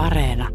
[0.00, 0.48] Areena.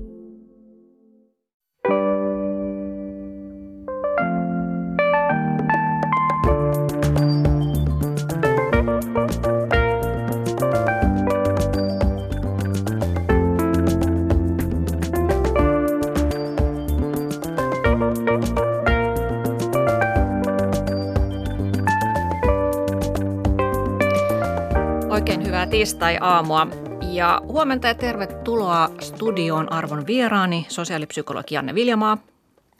[25.09, 26.68] Oikein hyvää tiistai-aamua
[27.16, 32.17] ja huomenta ja tervetuloa studioon arvon vieraani, sosiaalipsykologi Janne Viljamaa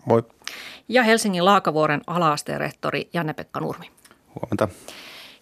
[0.06, 0.24] Moi.
[0.90, 3.92] ja Helsingin Laakavuoren alaasteen rehtori Janne-Pekka Nurmi.
[4.36, 4.68] Huomenta.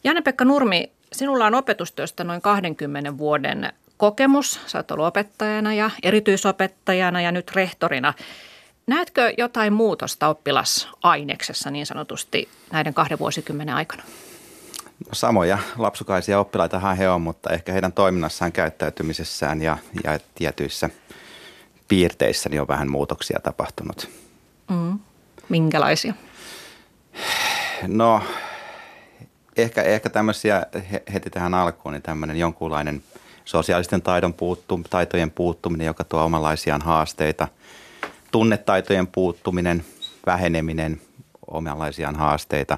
[0.04, 4.60] Janne-Pekka Nurmi, sinulla on opetustyöstä noin 20 vuoden kokemus.
[4.66, 8.14] Sä oot ollut opettajana ja erityisopettajana ja nyt rehtorina.
[8.88, 14.04] Näetkö jotain muutosta oppilasaineksessa niin sanotusti näiden kahden vuosikymmenen aikana?
[15.12, 20.90] Samoja lapsukaisia oppilaitahan he on, mutta ehkä heidän toiminnassaan, käyttäytymisessään ja, ja tietyissä
[21.88, 24.10] piirteissä niin on vähän muutoksia tapahtunut.
[24.70, 25.00] Mm.
[25.50, 26.14] Minkälaisia?
[27.88, 28.22] No
[29.58, 33.04] ehkä, ehkä tämmöisiä he- heti tähän alkuun, niin tämmöinen jonkunlainen
[33.46, 37.48] sosiaalisten taidon puuttu, taitojen puuttuminen, joka tuo omanlaisiaan haasteita.
[38.32, 39.86] Tunnetaitojen puuttuminen,
[40.26, 41.02] väheneminen,
[41.48, 42.78] omanlaisiaan haasteita.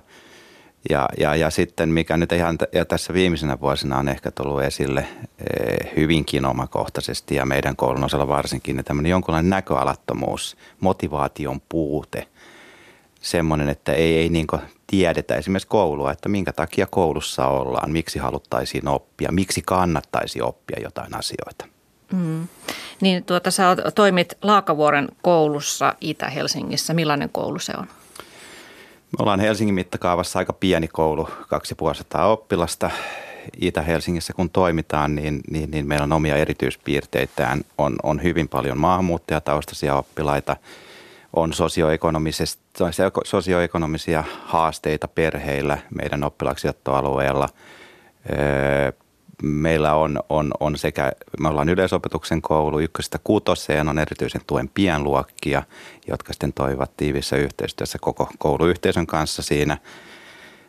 [0.89, 4.99] Ja, ja, ja sitten mikä nyt ihan ja tässä viimeisenä vuosina on ehkä tullut esille
[4.99, 12.27] eh, hyvinkin omakohtaisesti ja meidän koulun osalla varsinkin, niin tämmöinen jonkunlainen näköalattomuus, motivaation puute–
[13.25, 14.47] semmoinen, että ei, ei niin
[14.87, 21.15] tiedetä esimerkiksi koulua, että minkä takia koulussa ollaan, miksi haluttaisiin oppia, miksi kannattaisi oppia jotain
[21.15, 21.65] asioita.
[22.13, 22.47] Mm.
[23.01, 23.63] Niin tuota, sä
[23.95, 26.93] toimit Laakavuoren koulussa Itä-Helsingissä.
[26.93, 27.87] Millainen koulu se on?
[29.17, 32.91] Me ollaan Helsingin mittakaavassa aika pieni koulu, 2500 oppilasta.
[33.61, 37.61] Itä-Helsingissä kun toimitaan, niin, niin, niin meillä on omia erityispiirteitään.
[37.77, 40.55] On, on hyvin paljon maahanmuuttajataustaisia oppilaita,
[41.33, 41.53] on
[43.23, 47.49] sosioekonomisia haasteita perheillä meidän oppilaksiottoalueella.
[49.43, 55.63] Meillä on, on, on sekä, me ollaan yleisopetuksen koulu ykkösestä kuutoseen, on erityisen tuen pienluokkia,
[56.07, 59.77] jotka sitten toimivat tiivissä yhteistyössä koko kouluyhteisön kanssa siinä.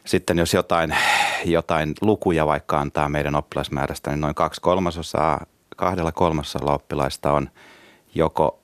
[0.05, 0.97] Sitten jos jotain,
[1.45, 7.51] jotain lukuja vaikka antaa meidän oppilasmäärästä, niin noin kaksi kolmasosaa, kahdella kolmasosalla oppilaista on
[8.15, 8.59] joko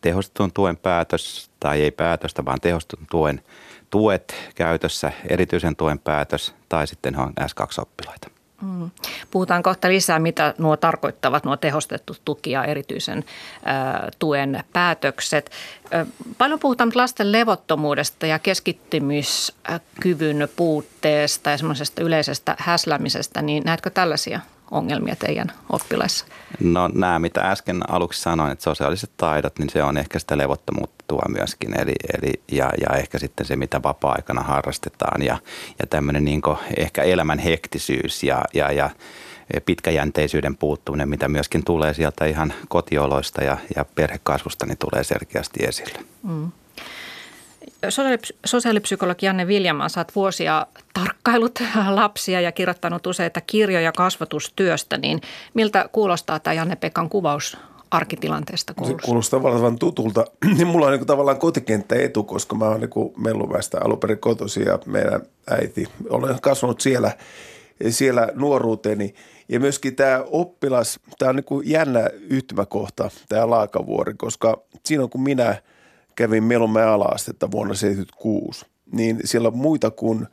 [0.00, 3.42] tehostetun tuen päätös tai ei päätöstä, vaan tehostetun tuen
[3.90, 8.35] tuet käytössä, erityisen tuen päätös tai sitten on S2-oppilaita.
[8.62, 8.90] Mm.
[9.30, 13.24] Puhutaan kohta lisää, mitä nuo tarkoittavat, nuo tehostettu tuki ja erityisen
[14.18, 15.50] tuen päätökset.
[16.38, 24.40] Paljon puhutaan lasten levottomuudesta ja keskittymiskyvyn puutteesta ja semmoisesta yleisestä häsläämisestä, niin näetkö tällaisia
[24.70, 26.26] ongelmia teidän oppilaissa?
[26.60, 31.04] No nämä, mitä äsken aluksi sanoin, että sosiaaliset taidot, niin se on ehkä sitä levottomuutta
[31.08, 31.80] tuo myöskin.
[31.80, 35.38] Eli, eli, ja, ja ehkä sitten se, mitä vapaa-aikana harrastetaan ja,
[35.78, 36.42] ja tämmöinen niin
[36.76, 38.90] ehkä elämän hektisyys ja, ja, ja
[39.66, 45.98] pitkäjänteisyyden puuttuminen, mitä myöskin tulee sieltä ihan kotioloista ja, ja perhekasvusta, niin tulee selkeästi esille.
[46.22, 46.52] Mm.
[47.88, 51.58] Sosiaali- Sosiaalipsykologi Janne Viljamaa, oot vuosia tarkkailut
[52.00, 55.20] lapsia ja kirjoittanut useita kirjoja kasvatustyöstä, niin
[55.54, 57.56] miltä kuulostaa tämä Janne-Pekan kuvaus
[57.90, 59.06] arkitilanteesta Se koulussa?
[59.06, 60.24] kuulostaa tavallaan tutulta.
[60.56, 64.66] Niin mulla on niin tavallaan kotikenttä etu, koska mä oon niin Melluväestä alun perin kotoisin
[64.66, 65.86] ja meidän äiti.
[66.10, 67.12] Olen kasvanut siellä,
[67.88, 69.14] siellä nuoruuteni.
[69.48, 75.56] Ja myöskin tämä oppilas, tämä on niin jännä yhtymäkohta, tämä Laakavuori, koska silloin kun minä
[76.16, 80.26] kävin Melumäen ala-astetta vuonna 1976, niin siellä muita kuin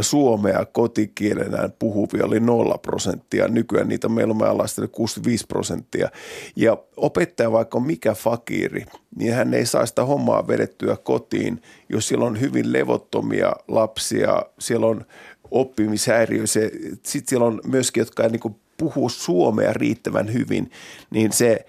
[0.00, 3.48] suomea kotikielenään puhuvia oli nolla prosenttia.
[3.48, 6.08] Nykyään niitä meillä on alastelle 65 prosenttia.
[6.56, 8.84] Ja opettaja vaikka mikä fakiri,
[9.16, 14.86] niin hän ei saa sitä hommaa vedettyä kotiin, jos siellä on hyvin levottomia lapsia, siellä
[14.86, 15.06] on
[15.50, 16.46] oppimishäiriö.
[16.46, 20.70] Sitten siellä on myöskin, jotka ei niin puhu suomea riittävän hyvin,
[21.10, 21.66] niin se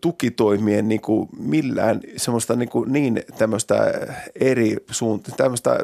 [0.00, 3.92] tukitoimien niin kuin millään semmoista niin, kuin niin tämmöistä
[4.40, 5.78] eri suuntaa, tämmöistä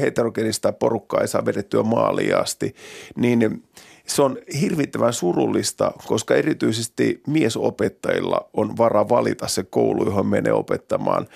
[0.00, 2.74] heterogenista porukkaa ei saa vedettyä maaliin asti,
[3.16, 3.62] niin
[4.06, 11.26] se on hirvittävän surullista, koska erityisesti miesopettajilla on vara valita se koulu, johon menee opettamaan.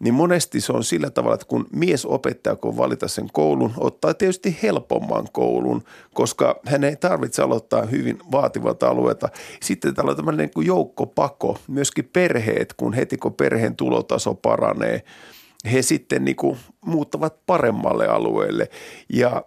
[0.00, 4.58] Niin monesti se on sillä tavalla, että kun miesopettaja, kun valita sen koulun, ottaa tietysti
[4.62, 5.82] helpomman koulun,
[6.14, 9.28] koska hän ei tarvitse aloittaa hyvin vaativalta alueelta.
[9.62, 15.02] Sitten täällä on tämmöinen niin joukkopako, myöskin perheet, kun heti kun perheen tulotaso paranee,
[15.72, 18.68] he sitten niin kuin muuttavat paremmalle alueelle.
[19.08, 19.44] Ja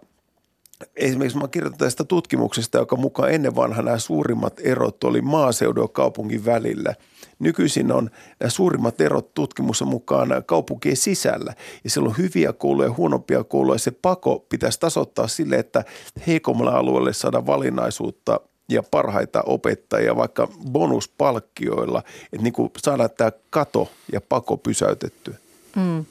[0.96, 5.88] esimerkiksi mä kirjoitan tästä tutkimuksesta, joka mukaan ennen vanha nämä suurimmat erot oli maaseudun ja
[5.88, 6.94] kaupungin välillä.
[7.38, 11.54] Nykyisin on nämä suurimmat erot tutkimuksen mukaan kaupunkien sisällä.
[11.84, 13.78] Ja siellä on hyviä kouluja ja huonompia kouluja.
[13.78, 15.84] Se pako pitäisi tasoittaa sille, että
[16.26, 23.88] heikommalla alueelle saada valinnaisuutta ja parhaita opettajia vaikka bonuspalkkioilla, että niin kuin saada tämä kato
[24.12, 25.34] ja pako pysäytettyä.
[25.76, 26.04] Mm.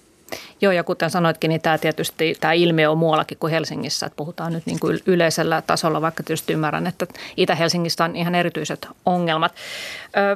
[0.61, 4.05] Joo, ja kuten sanoitkin, niin tämä tietysti tämä ilmiö on muuallakin kuin Helsingissä.
[4.05, 7.07] Että puhutaan nyt niin kuin yleisellä tasolla, vaikka tietysti ymmärrän, että
[7.37, 9.55] Itä-Helsingissä on ihan erityiset ongelmat.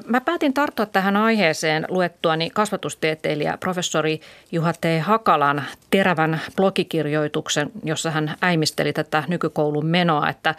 [0.07, 4.21] Mä päätin tarttua tähän aiheeseen luettuani kasvatustieteilijä professori
[4.51, 4.86] Juha T.
[5.01, 10.56] Hakalan terävän blogikirjoituksen, jossa hän äimisteli tätä nykykoulun menoa, että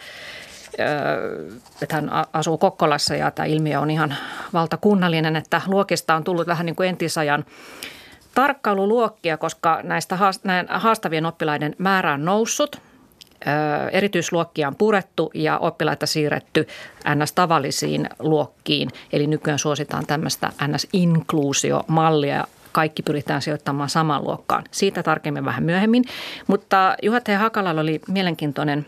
[1.81, 4.15] että hän asuu Kokkolassa ja tämä ilmiö on ihan
[4.53, 7.45] valtakunnallinen, että luokista on tullut vähän niin kuin entisajan
[8.37, 10.17] tarkkailuluokkia, koska näistä
[10.69, 12.81] haastavien oppilaiden määrä on noussut.
[13.91, 16.67] Erityisluokkia on purettu ja oppilaita siirretty
[17.15, 18.89] NS-tavallisiin luokkiin.
[19.13, 24.63] Eli nykyään suositaan tämmöistä NS-inkluusiomallia kaikki pyritään sijoittamaan samaan luokkaan.
[24.71, 26.03] Siitä tarkemmin vähän myöhemmin.
[26.47, 27.19] Mutta Juha.
[27.37, 28.85] Hakalalla oli mielenkiintoinen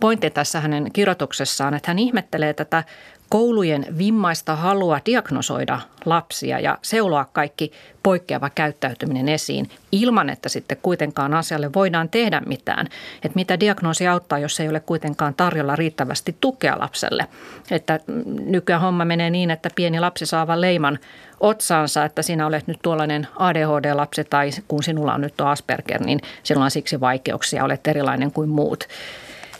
[0.00, 2.84] pointti tässä hänen kirjoituksessaan, että hän ihmettelee tätä
[3.32, 11.34] koulujen vimmaista halua diagnosoida lapsia ja seuloa kaikki poikkeava käyttäytyminen esiin ilman, että sitten kuitenkaan
[11.34, 12.86] asialle voidaan tehdä mitään.
[13.14, 17.26] Että mitä diagnoosi auttaa, jos ei ole kuitenkaan tarjolla riittävästi tukea lapselle.
[17.70, 18.00] Että
[18.44, 20.98] nykyään homma menee niin, että pieni lapsi saa vain leiman
[21.40, 26.20] otsaansa, että sinä olet nyt tuollainen ADHD-lapsi tai kun sinulla on nyt tuo Asperger, niin
[26.42, 28.88] sinulla on siksi vaikeuksia, olet erilainen kuin muut.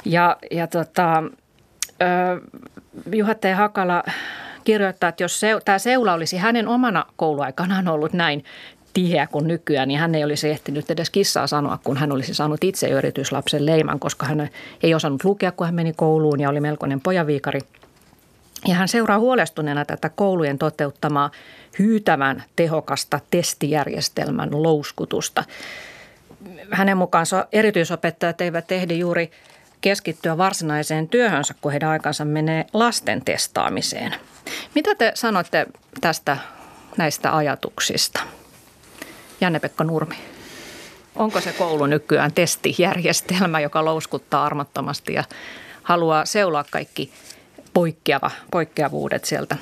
[0.04, 1.22] Ja, ja tota,
[3.12, 3.44] Juha T.
[3.54, 4.02] Hakala
[4.64, 8.44] kirjoittaa, että jos se, tämä seula olisi hänen omana kouluaikanaan ollut näin
[8.94, 12.64] tiheä kuin nykyään, niin hän ei olisi ehtinyt edes kissaa sanoa, kun hän olisi saanut
[12.64, 14.48] itse jo erityislapsen leiman, koska hän
[14.82, 17.60] ei osannut lukea, kun hän meni kouluun ja oli melkoinen pojaviikari.
[18.68, 21.30] Ja hän seuraa huolestuneena tätä koulujen toteuttamaa
[21.78, 25.44] hyytävän tehokasta testijärjestelmän louskutusta.
[26.70, 29.30] Hänen mukaansa erityisopettajat eivät ehdi juuri
[29.82, 34.14] keskittyä varsinaiseen työhönsä, kun heidän aikansa menee lasten testaamiseen.
[34.74, 35.66] Mitä te sanotte
[36.00, 36.36] tästä
[36.96, 38.20] näistä ajatuksista?
[39.40, 40.16] Janne-Pekka Nurmi.
[41.16, 45.24] Onko se koulu nykyään testijärjestelmä, joka louskuttaa armottomasti ja
[45.82, 47.12] haluaa seuloa kaikki
[47.72, 49.56] poikkeava, poikkeavuudet sieltä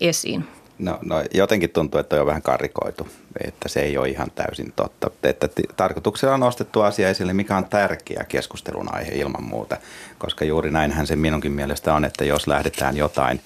[0.00, 0.55] esiin?
[0.78, 3.08] No, no jotenkin tuntuu, että on vähän karikoitu,
[3.44, 5.10] että se ei ole ihan täysin totta.
[5.22, 9.76] Että tarkoituksella on nostettu asia esille, mikä on tärkeä keskustelun aihe ilman muuta,
[10.18, 13.40] koska juuri näinhän se minunkin mielestä on, että jos lähdetään jotain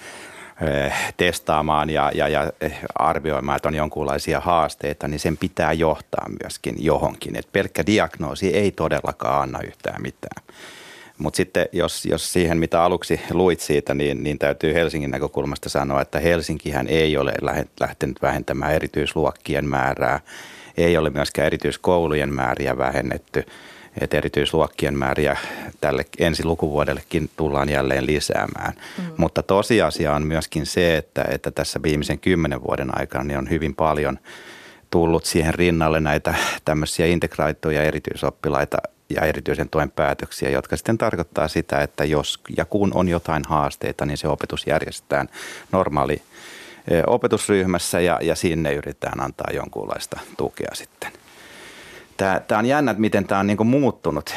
[0.60, 6.26] eh, testaamaan ja, ja, ja eh, arvioimaan, että on jonkunlaisia haasteita, niin sen pitää johtaa
[6.42, 7.36] myöskin johonkin.
[7.36, 10.42] Että pelkkä diagnoosi ei todellakaan anna yhtään mitään.
[11.20, 16.00] Mutta sitten jos, jos siihen, mitä aluksi luit siitä, niin, niin täytyy Helsingin näkökulmasta sanoa,
[16.00, 17.32] että Helsinkihän ei ole
[17.81, 20.20] lähtenyt vähentämään erityisluokkien määrää,
[20.76, 23.46] ei ole myöskään erityiskoulujen määriä vähennetty,
[24.00, 25.37] että erityisluokkien määriä
[25.81, 28.73] tälle ensi lukuvuodellekin tullaan jälleen lisäämään.
[28.99, 29.05] Mm.
[29.16, 33.75] Mutta tosiasia on myöskin se, että, että tässä viimeisen kymmenen vuoden aikana niin on hyvin
[33.75, 34.19] paljon
[34.90, 36.34] tullut siihen rinnalle näitä
[36.64, 38.78] tämmöisiä integraittuja erityisoppilaita
[39.10, 44.06] ja erityisen tuen päätöksiä, jotka sitten tarkoittaa sitä, että jos ja kun on jotain haasteita,
[44.06, 45.28] niin se opetus järjestetään
[45.72, 46.22] normaali
[47.06, 51.12] opetusryhmässä ja, ja sinne yritetään antaa jonkunlaista tukea sitten.
[52.16, 54.35] Tämä, tämä on jännä, että miten tämä on niin muuttunut,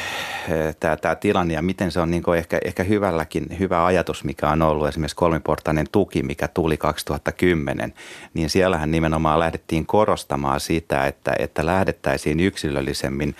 [0.80, 4.62] tämä, tämä tilanne ja miten se on niin ehkä, ehkä hyvälläkin, hyvä ajatus, mikä on
[4.62, 7.94] ollut esimerkiksi kolmiportainen tuki, mikä tuli 2010,
[8.34, 13.36] niin siellähän nimenomaan lähdettiin korostamaan sitä, että, että lähdettäisiin yksilöllisemmin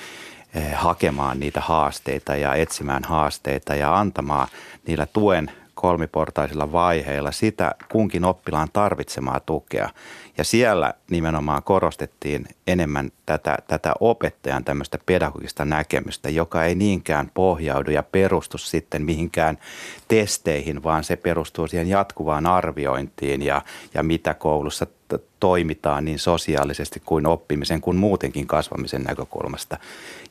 [0.75, 4.49] hakemaan niitä haasteita ja etsimään haasteita ja antamaan
[4.87, 9.91] niillä tuen kolmiportaisilla vaiheilla sitä kunkin oppilaan tarvitsemaa tukea.
[10.39, 17.91] Ja siellä nimenomaan korostettiin enemmän tätä, tätä opettajan tämmöistä pedagogista näkemystä, joka ei niinkään pohjaudu
[17.91, 19.59] ja perustu sitten mihinkään
[20.09, 23.63] testeihin, vaan se perustuu siihen jatkuvaan arviointiin ja,
[23.95, 24.87] ja mitä koulussa
[25.41, 29.77] toimitaan niin sosiaalisesti kuin oppimisen kuin muutenkin kasvamisen näkökulmasta.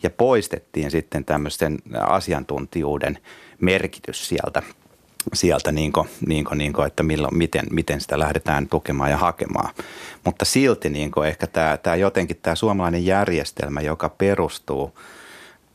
[0.04, 3.18] Ja poistettiin sitten tämmöisen asiantuntijuuden
[3.62, 4.64] merkitys sieltä
[5.34, 9.18] sieltä, niin kuin, niin kuin, niin kuin, että milloin, miten, miten sitä lähdetään tukemaan ja
[9.18, 9.74] hakemaan.
[10.26, 14.98] Mutta silti niin kuin ehkä tämä, tämä jotenkin tämä suomalainen järjestelmä, joka perustuu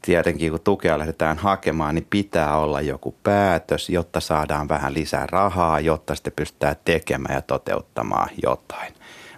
[0.02, 5.81] tietenkin kun tukea lähdetään hakemaan, niin pitää olla joku päätös, jotta saadaan vähän lisää rahaa,
[5.81, 8.95] jotta sitten pystytään tekemään ja toteuttamaan jotain.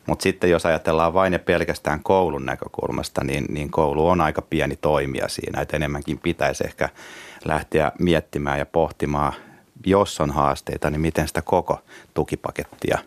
[0.07, 4.77] Mutta sitten jos ajatellaan vain ja pelkästään koulun näkökulmasta, niin, niin koulu on aika pieni
[4.77, 6.89] toimija siinä, että enemmänkin pitäisi ehkä
[7.45, 9.33] lähteä miettimään ja pohtimaan,
[9.87, 11.81] jos on haasteita, niin miten sitä koko
[12.15, 12.99] tukipakettia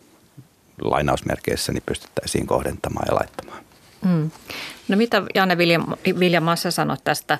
[0.80, 3.64] lainausmerkeissä niin pystyttäisiin kohdentamaan ja laittamaan.
[4.04, 4.30] Mm.
[4.88, 5.58] No mitä Janne
[6.20, 7.38] Vilja Massa sanoi tästä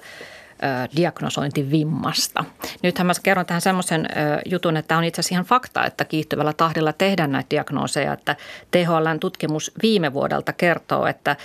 [0.97, 2.45] diagnosointivimmasta.
[2.83, 4.09] Nythän mä kerron tähän semmoisen
[4.45, 8.13] jutun, että on itse asiassa ihan fakta, että kiihtyvällä tahdilla tehdään näitä diagnooseja.
[8.13, 8.37] Että
[8.71, 11.37] THLn tutkimus viime vuodelta kertoo, että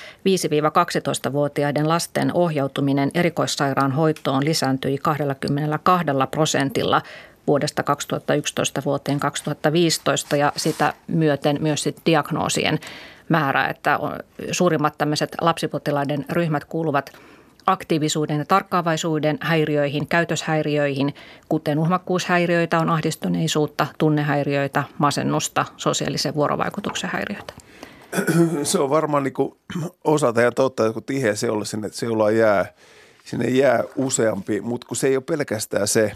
[1.29, 7.01] 5-12-vuotiaiden lasten ohjautuminen erikoissairaanhoitoon lisääntyi 22 prosentilla
[7.50, 12.79] vuodesta 2011 vuoteen 2015 ja sitä myöten myös sit diagnoosien
[13.29, 14.00] määrä, että
[14.51, 17.12] suurimmat tämmöiset lapsipotilaiden ryhmät kuuluvat–
[17.72, 21.13] aktiivisuuden ja tarkkaavaisuuden häiriöihin, käytöshäiriöihin,
[21.50, 27.53] kuten uhmakkuushäiriöitä on ahdistuneisuutta, tunnehäiriöitä, masennusta, sosiaalisen vuorovaikutuksen häiriöitä.
[28.63, 29.34] Se on varmaan niin
[30.03, 32.74] osa ja totta, että kun tiheä seula sinne seulaa jää,
[33.25, 36.12] sinne jää useampi, mutta kun se ei ole pelkästään se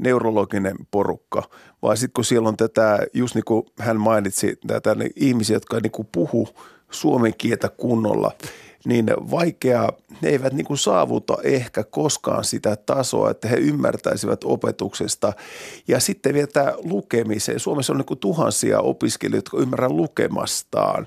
[0.00, 1.42] neurologinen porukka,
[1.82, 5.80] vaan sitten kun siellä on tätä, just niin kuin hän mainitsi, tätä niin ihmisiä, jotka
[5.80, 6.48] niin puhu
[6.90, 8.32] suomen kieltä kunnolla–
[8.84, 9.88] niin vaikea,
[10.22, 15.32] ne eivät niin kuin saavuta ehkä koskaan sitä tasoa, että he ymmärtäisivät opetuksesta.
[15.88, 17.60] Ja sitten vielä tämä lukemiseen.
[17.60, 21.06] Suomessa on niin kuin tuhansia opiskelijoita, jotka ymmärrän lukemastaan.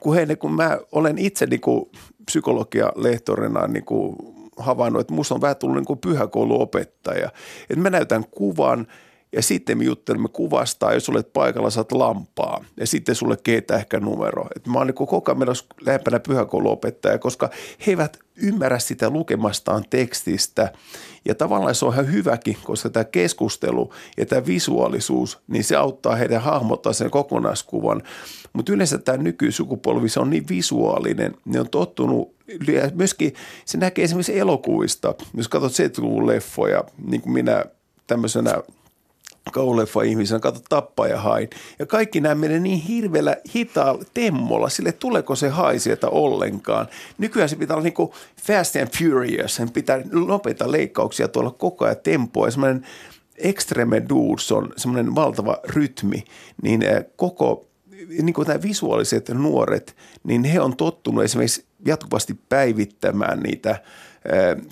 [0.00, 1.90] Kun, he, niin kun mä olen itse niin kuin
[2.26, 4.16] psykologia-lehtorina niin kuin
[4.56, 7.30] havainnut, että minusta on vähän tullut niin kuin pyhäkouluopettaja.
[7.70, 8.86] Että mä näytän kuvan–
[9.32, 12.64] ja sitten me juttelemme kuvasta, jos olet paikalla, saat lampaa.
[12.76, 14.46] Ja sitten sulle keitä ehkä numero.
[14.56, 17.50] Et mä oon niin koko ajan menossa lähempänä pyhäkouluopettaja, koska
[17.86, 20.72] he eivät ymmärrä sitä lukemastaan tekstistä.
[21.24, 26.16] Ja tavallaan se on ihan hyväkin, koska tämä keskustelu ja tämä visuaalisuus, niin se auttaa
[26.16, 28.02] heidän hahmottaa sen kokonaiskuvan.
[28.52, 32.34] Mutta yleensä tämä nykysukupolvi, se on niin visuaalinen, ne on tottunut
[32.94, 33.34] myöskin
[33.64, 35.14] se näkee esimerkiksi elokuvista.
[35.36, 37.64] Jos katsot 70-luvun leffoja, niin kuin minä
[38.06, 38.54] tämmöisenä–
[39.52, 41.50] kauleffa ihmisen, kato tappaa ja hain.
[41.78, 46.88] Ja kaikki nämä menee niin hirveellä hitaalla temmolla, sille tuleeko se hai sieltä ollenkaan.
[47.18, 48.10] Nykyään se pitää olla niin kuin
[48.42, 52.46] fast and furious, sen pitää nopeita leikkauksia tuolla koko ajan tempoa.
[52.46, 52.86] Ja semmoinen
[53.36, 56.24] extreme dudes on semmoinen valtava rytmi,
[56.62, 57.66] niin eh, koko
[58.08, 63.80] niin kuin nämä visuaaliset nuoret, niin he on tottunut esimerkiksi jatkuvasti päivittämään niitä–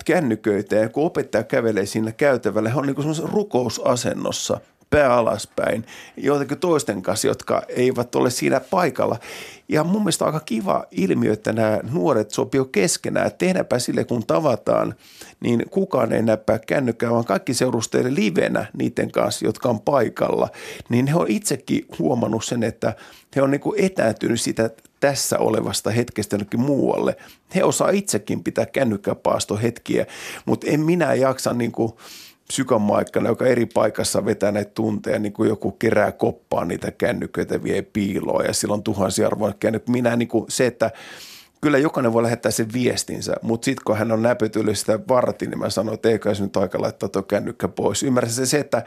[0.05, 6.59] kännyköitä ja kun opettaja kävelee siinä käytävällä, he on niin semmoisessa rukousasennossa pää alaspäin joitakin
[6.59, 9.18] toisten kanssa, jotka eivät ole siinä paikalla.
[9.68, 13.30] Ja mun mielestä aika kiva ilmiö, että nämä nuoret sopii keskenään.
[13.38, 14.95] Tehdäänpä sille, kun tavataan,
[15.40, 20.49] niin kukaan ei näppää kännykkää, vaan kaikki seurustelee livenä niiden kanssa, jotka on paikalla.
[20.88, 22.95] Niin he on itsekin huomannut sen, että
[23.37, 27.16] he on niin etääntynyt sitä tässä olevasta hetkestä jonnekin muualle.
[27.54, 30.07] He osaa itsekin pitää kännykkäpaasto hetkiä,
[30.45, 31.92] mutta en minä jaksa niin kuin
[32.52, 37.83] psykomaikkana, joka eri paikassa vetää näitä tunteja, niin kuin joku kerää koppaa niitä kännyköitä, vie
[37.83, 39.93] piiloon ja silloin tuhansia arvoja kännykkä.
[39.93, 40.90] Minä niin kuin se, että
[41.61, 45.59] kyllä jokainen voi lähettää sen viestinsä, mutta sitten kun hän on näpytellyt sitä vartin, niin
[45.59, 48.02] mä sanoin, että eikö se nyt aika laittaa tuo kännykkä pois.
[48.02, 48.83] Ymmärrän se että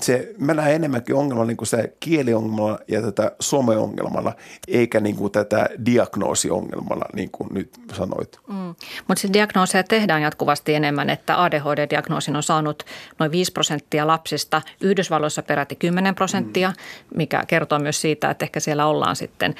[0.00, 4.32] se, mä näen enemmänkin ongelma niin kuin se kieliongelmana ja tätä someongelmana,
[4.68, 8.38] eikä niin kuin tätä diagnoosiongelmana, niin kuin nyt sanoit.
[8.48, 8.74] Mm.
[9.08, 12.82] Mutta siis diagnooseja tehdään jatkuvasti enemmän, että ADHD-diagnoosin on saanut
[13.18, 17.16] noin 5 prosenttia lapsista, Yhdysvalloissa peräti 10 prosenttia, mm.
[17.16, 19.54] mikä kertoo myös siitä, että ehkä siellä ollaan sitten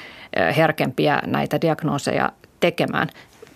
[0.57, 3.09] herkempiä näitä diagnooseja tekemään.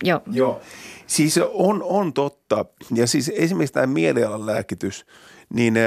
[0.04, 0.22] Joo.
[0.32, 0.62] Joo.
[1.08, 2.66] Siis on, on totta.
[2.96, 5.06] Ja siis esimerkiksi tämä mielialan lääkitys–
[5.54, 5.84] niin äh,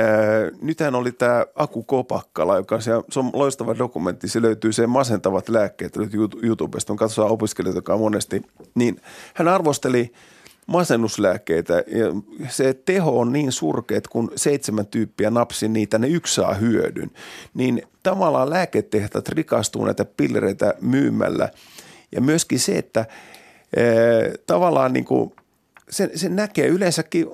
[0.62, 4.28] nythän oli tämä Aku Kopakkala, joka se, se on loistava dokumentti.
[4.28, 5.94] Se löytyy se masentavat lääkkeet
[6.42, 6.92] YouTubesta.
[6.92, 8.42] On katsotaan opiskelijoita, joka on monesti.
[8.74, 9.00] Niin
[9.34, 10.12] hän arvosteli
[10.66, 12.06] masennuslääkkeitä ja
[12.48, 17.10] se teho on niin surkea, että kun seitsemän tyyppiä napsi niitä, ne yksi saa hyödyn.
[17.54, 21.48] Niin tavallaan lääketehtaat rikastuu näitä pillereitä myymällä.
[22.12, 23.06] Ja myöskin se, että äh,
[24.46, 25.32] tavallaan niin kuin
[25.90, 27.26] se, se näkee yleensäkin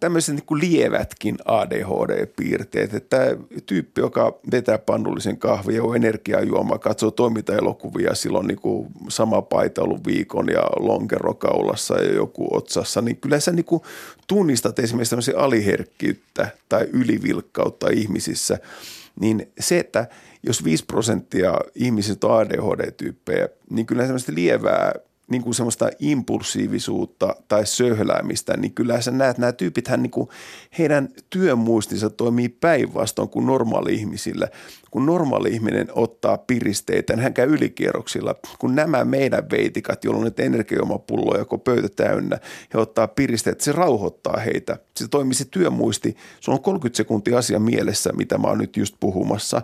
[0.00, 3.36] tämmöiset niin kuin lievätkin ADHD-piirteet, että
[3.66, 10.06] tyyppi, joka vetää pannullisen kahvia, on energiajuoma, katsoo toimintaelokuvia, silloin niin kuin sama paita ollut
[10.06, 13.82] viikon ja lonkerokaulassa ja joku otsassa, niin kyllä sä niin kuin
[14.26, 18.58] tunnistat esimerkiksi tämmöisiä aliherkkyyttä tai ylivilkkautta ihmisissä,
[19.20, 20.08] niin se, että
[20.42, 24.92] jos 5 prosenttia ihmisistä on ADHD-tyyppejä, niin kyllä semmoista lievää
[25.30, 30.28] niin kuin semmoista impulsiivisuutta tai söhläämistä, niin kyllä sä näet, nämä tyypithän niin kuin,
[30.78, 34.48] heidän työmuistinsa toimii päinvastoin kuin normaali-ihmisillä.
[34.94, 38.34] Kun normaali ihminen ottaa piristeitä, niin hän käy ylikierroksilla.
[38.58, 42.38] Kun nämä meidän veitikat, joilla on nyt energiomapulloja joko pöytä täynnä,
[42.74, 44.76] he ottaa piristeitä, se rauhoittaa heitä.
[44.96, 46.16] Se toimii se työmuisti.
[46.40, 49.62] Se on 30 sekuntia asia mielessä, mitä mä oon nyt just puhumassa.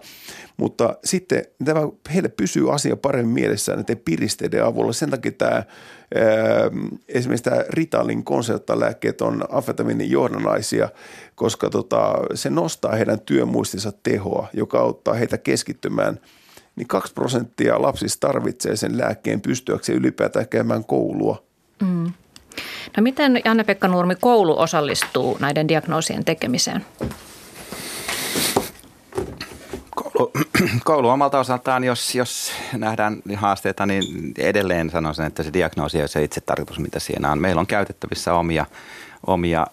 [0.56, 1.80] Mutta sitten tämä,
[2.14, 4.92] heille pysyy asia paremmin mielessään näiden piristeiden avulla.
[4.92, 5.62] Sen takia tämä
[7.08, 10.88] esimerkiksi tämä Ritalin konserttalääkkeet on amfetamiinin johdannaisia,
[11.40, 16.20] koska tota, se nostaa heidän työmuistinsa tehoa, joka auttaa heitä keskittymään.
[16.76, 21.42] Niin 2 prosenttia lapsista tarvitsee sen lääkkeen pystyäkseen ylipäätään käymään koulua.
[21.82, 22.12] Mm.
[22.96, 26.84] No miten Janne-Pekka Nurmi koulu osallistuu näiden diagnoosien tekemiseen?
[29.90, 30.32] Koulu,
[30.84, 36.24] koulu omalta osaltaan, jos, jos nähdään haasteita, niin edelleen sanoisin, että se diagnoosi ja se
[36.24, 37.40] itse tarkoitus, mitä siinä on.
[37.40, 38.66] Meillä on käytettävissä omia,
[39.26, 39.66] omia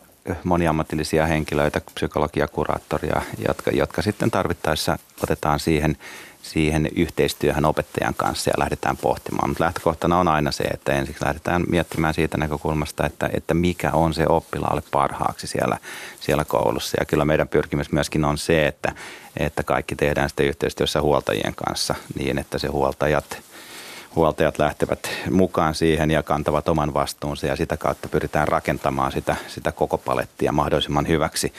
[0.43, 5.98] moniammatillisia henkilöitä, psykologia, kuraattoria, jotka, jotka sitten tarvittaessa otetaan siihen–
[6.48, 9.50] siihen yhteistyöhön opettajan kanssa ja lähdetään pohtimaan.
[9.50, 14.13] Mutta lähtökohtana on aina se, että ensiksi lähdetään miettimään siitä näkökulmasta, että, että mikä on
[14.13, 15.77] se oppilaalle parhaaksi siellä,
[16.19, 16.98] siellä koulussa.
[17.00, 18.91] Ja kyllä meidän pyrkimys myöskin on se, että,
[19.38, 23.38] että kaikki tehdään sitten yhteistyössä huoltajien kanssa niin, että se huoltajat–
[24.17, 29.71] huoltajat lähtevät mukaan siihen ja kantavat oman vastuunsa ja sitä kautta pyritään rakentamaan sitä, sitä
[29.71, 31.53] koko palettia mahdollisimman hyväksi.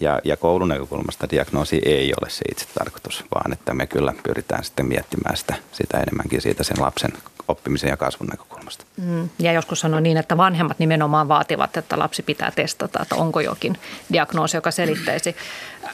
[0.00, 4.64] Ja, ja koulun näkökulmasta diagnoosi ei ole se itse tarkoitus, vaan että me kyllä pyritään
[4.64, 7.12] sitten miettimään sitä, sitä enemmänkin siitä sen lapsen
[7.48, 8.84] oppimisen ja kasvun näkökulmasta.
[8.96, 13.40] Mm, ja joskus sanoo niin, että vanhemmat nimenomaan vaativat, että lapsi pitää testata, että onko
[13.40, 13.78] jokin
[14.12, 15.36] diagnoosi, joka selittäisi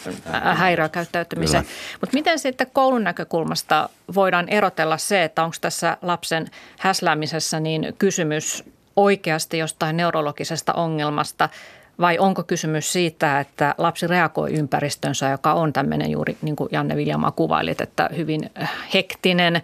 [0.06, 1.64] äh, häiriökäyttäytymisen.
[2.00, 8.64] Mutta miten sitten koulun näkökulmasta voidaan erotella se, että onko tässä lapsen häsläämisessä niin kysymys
[8.96, 11.48] oikeasti jostain neurologisesta ongelmasta–
[12.00, 16.96] vai onko kysymys siitä, että lapsi reagoi ympäristönsä, joka on tämmöinen juuri niin kuin Janne
[16.96, 19.62] Viljamaa kuvailit, että hyvin äh, hektinen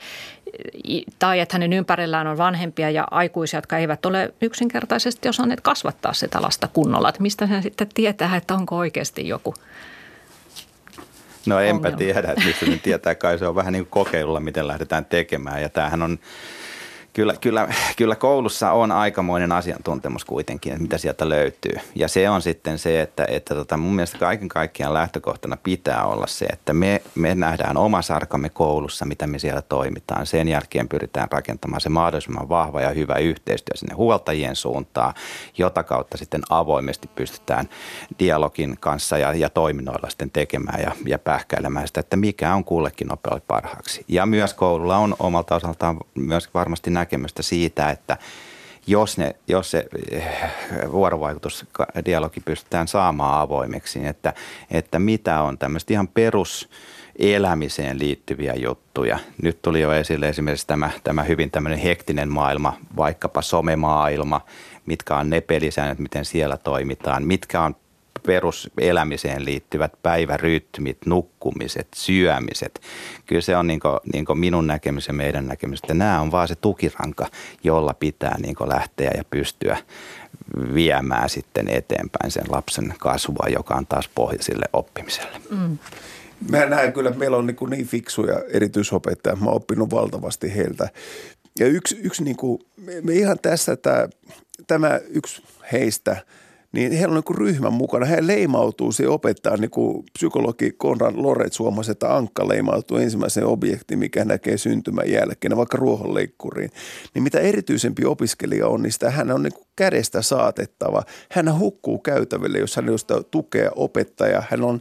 [1.19, 6.43] tai että hänen ympärillään on vanhempia ja aikuisia, jotka eivät ole yksinkertaisesti osanneet kasvattaa sitä
[6.43, 7.09] lasta kunnolla.
[7.09, 9.55] Että mistä hän sitten tietää, että onko oikeasti joku
[11.47, 11.99] No enpä ongelma.
[11.99, 15.63] tiedä, että mistä tietää, kai se on vähän niin kuin kokeilulla, miten lähdetään tekemään.
[15.63, 16.19] Ja tämähän on
[17.17, 21.73] Kyllä, kyllä, kyllä koulussa on aikamoinen asiantuntemus kuitenkin, että mitä sieltä löytyy.
[21.95, 26.27] Ja se on sitten se, että, että tota mun mielestä kaiken kaikkiaan lähtökohtana pitää olla
[26.27, 30.27] se, että me, me nähdään oma sarkamme koulussa, mitä me siellä toimitaan.
[30.27, 35.15] Sen jälkeen pyritään rakentamaan se mahdollisimman vahva ja hyvä yhteistyö sinne huoltajien suuntaan,
[35.59, 37.69] jota kautta sitten avoimesti pystytään
[38.19, 43.09] dialogin kanssa ja, ja toiminnoilla sitten tekemään ja, ja pähkäilemään sitä, että mikä on kullekin
[43.09, 44.05] nopealle parhaaksi.
[44.09, 48.17] Ja myös koululla on omalta osaltaan myös varmasti näkyy näkemystä siitä, että
[48.87, 50.25] jos, ne, jos se eh,
[50.93, 54.35] vuorovaikutusdialogi pystytään saamaan avoimeksi, niin että,
[54.71, 56.69] että mitä on tämmöistä ihan perus
[57.19, 59.19] elämiseen liittyviä juttuja.
[59.43, 64.41] Nyt tuli jo esille esimerkiksi tämä, tämä hyvin tämmöinen hektinen maailma, vaikkapa somemaailma,
[64.87, 67.77] mitkä on ne pelisäännöt, miten siellä toimitaan, mitkä on
[68.27, 72.81] peruselämiseen liittyvät päivärytmit, nukkumiset, syömiset.
[73.27, 76.31] Kyllä se on niin kuin, niin kuin minun näkemys ja meidän näkemys, että nämä on
[76.31, 77.27] vaan se tukiranka,
[77.65, 79.77] jolla pitää niin lähteä ja pystyä
[80.75, 85.41] viemään sitten eteenpäin sen lapsen kasvua, joka on taas pohja sille oppimiselle.
[85.51, 85.79] Mm.
[86.51, 89.37] Mä näen kyllä, että meillä on niin, niin fiksuja erityisopettajia.
[89.37, 90.89] Mä oon oppinut valtavasti heiltä.
[91.59, 92.59] Ja yksi, yksi niin kuin,
[93.03, 94.09] me ihan tässä tämä,
[94.67, 96.17] tämä yksi heistä–
[96.73, 98.07] niin heillä on niin ryhmän mukana.
[98.07, 103.99] He leimautuu se opettaa, niin kuin psykologi Konrad Loret huomasi, että ankka leimautuu ensimmäiseen objektiin,
[103.99, 106.71] mikä näkee syntymän jälkeen, vaikka ruohonleikkuriin.
[107.15, 111.03] Niin mitä erityisempi opiskelija on, niin sitä hän on niin kädestä saatettava.
[111.31, 114.43] Hän hukkuu käytäville, jos hän jostain tukea opettaja.
[114.51, 114.81] Hän on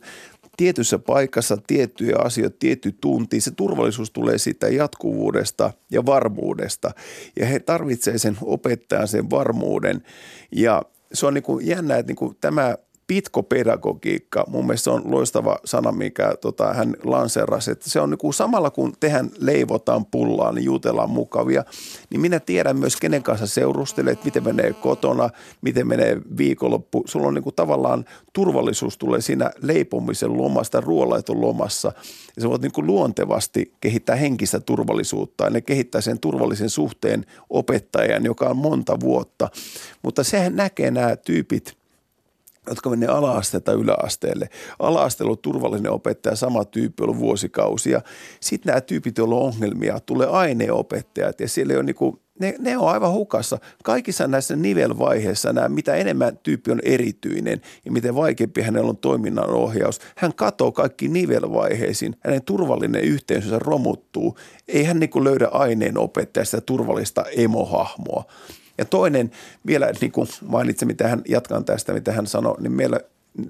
[0.58, 3.42] tietyssä paikassa tiettyjä asioita, tietty tunti.
[3.42, 6.92] Se turvallisuus tulee siitä jatkuvuudesta ja varmuudesta.
[7.40, 10.04] Ja he tarvitsevat sen opettajan sen varmuuden.
[10.52, 10.82] Ja
[11.16, 12.76] se on niin kuin jännä, että niin kuin tämä
[13.08, 18.18] pitkopedagogiikka, mun mielestä se on loistava sana, mikä tota, hän lanseerasi, että se on niin
[18.18, 21.64] kuin samalla kun tehän leivotaan pullaa, niin jutellaan mukavia,
[22.10, 25.30] niin minä tiedän myös kenen kanssa seurustelee, että miten menee kotona,
[25.62, 27.04] miten menee viikonloppu.
[27.08, 31.92] Sulla on niin kuin tavallaan turvallisuus tulee siinä leipomisen lomasta, ruoanlaiton lomassa
[32.36, 37.26] ja sä voit niin kuin luontevasti kehittää henkistä turvallisuutta ja ne kehittää sen turvallisen suhteen
[37.50, 39.50] opettajan, joka on monta vuotta.
[40.04, 41.74] Mutta sehän näkee nämä tyypit–
[42.70, 44.50] jotka menee ala-asteelta yläasteelle.
[44.80, 48.02] Ala-asteella on turvallinen opettaja, sama tyyppi ollut vuosikausia.
[48.40, 52.56] Sitten nämä tyypit, joilla on ongelmia, tulee aineopettajat ja siellä ei ole niin kuin ne,
[52.60, 53.58] ne on aivan hukassa.
[53.84, 59.50] Kaikissa näissä nivelvaiheissa nämä, mitä enemmän tyyppi on erityinen ja miten vaikeampi hänellä on toiminnan
[59.50, 62.16] ohjaus, hän katoo kaikki nivelvaiheisiin.
[62.20, 64.38] Hänen turvallinen yhteisönsä romuttuu.
[64.68, 68.24] Ei hän niin löydä aineen opettajasta turvallista emohahmoa.
[68.78, 69.32] Ja toinen
[69.68, 73.00] vielä niin kuin mainitsin, mitä hän, jatkan tästä, mitä hän sanoi, niin meillä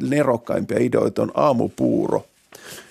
[0.01, 2.25] nerokkaimpia ideoita on aamupuuro–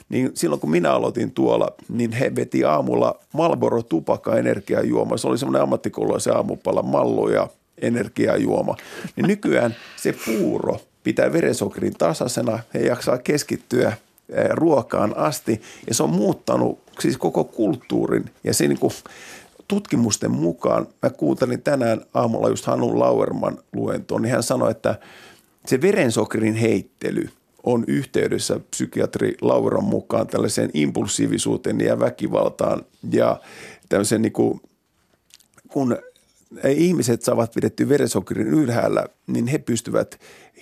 [0.08, 5.16] niin silloin kun minä aloitin tuolla, niin he veti aamulla Malboro tupakka energiajuoma.
[5.16, 7.48] Se oli semmoinen ammattikoululaisen aamupala mallo ja
[7.82, 8.76] energiajuoma.
[9.16, 13.92] Niin nykyään se puuro pitää verensokerin tasaisena, he jaksaa keskittyä
[14.50, 18.92] ruokaan asti ja se on muuttanut siis koko kulttuurin ja se niin kuin
[19.68, 24.98] tutkimusten mukaan, mä kuuntelin tänään aamulla just Hanu Lauerman luentoon, niin hän sanoi, että
[25.66, 27.28] se verensokerin heittely–
[27.64, 33.40] on yhteydessä psykiatri Lauran mukaan tällaiseen impulsiivisuuteen ja väkivaltaan ja
[33.88, 34.60] tämmöisen niin kuin,
[35.68, 35.98] kun
[36.68, 40.20] ihmiset saavat pidetty verensokerin ylhäällä, niin he pystyvät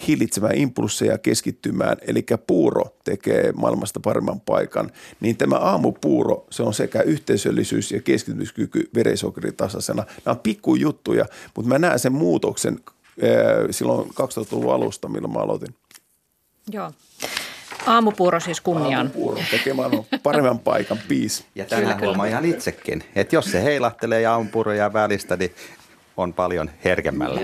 [0.09, 1.97] hillitsemään impulsseja keskittymään.
[2.07, 4.91] Eli puuro tekee maailmasta paremman paikan.
[5.21, 10.05] Niin tämä aamupuuro, se on sekä yhteisöllisyys ja keskityskyky verensokeritasaisena.
[10.25, 11.25] Nämä on pikkujuttuja,
[11.57, 12.81] mutta mä näen sen muutoksen
[13.71, 15.75] silloin 2000-luvun alusta, milloin mä aloitin.
[16.73, 16.93] Joo.
[17.87, 19.07] Aamupuuro siis kunniaan.
[19.07, 19.91] Aamupuuro tekemään
[20.23, 21.45] paremman paikan piis.
[21.55, 25.55] Ja tänään huomaa ihan itsekin, että jos se heilahtelee ja aamupuuro jää välistä, niin
[26.17, 27.41] on paljon herkemmällä.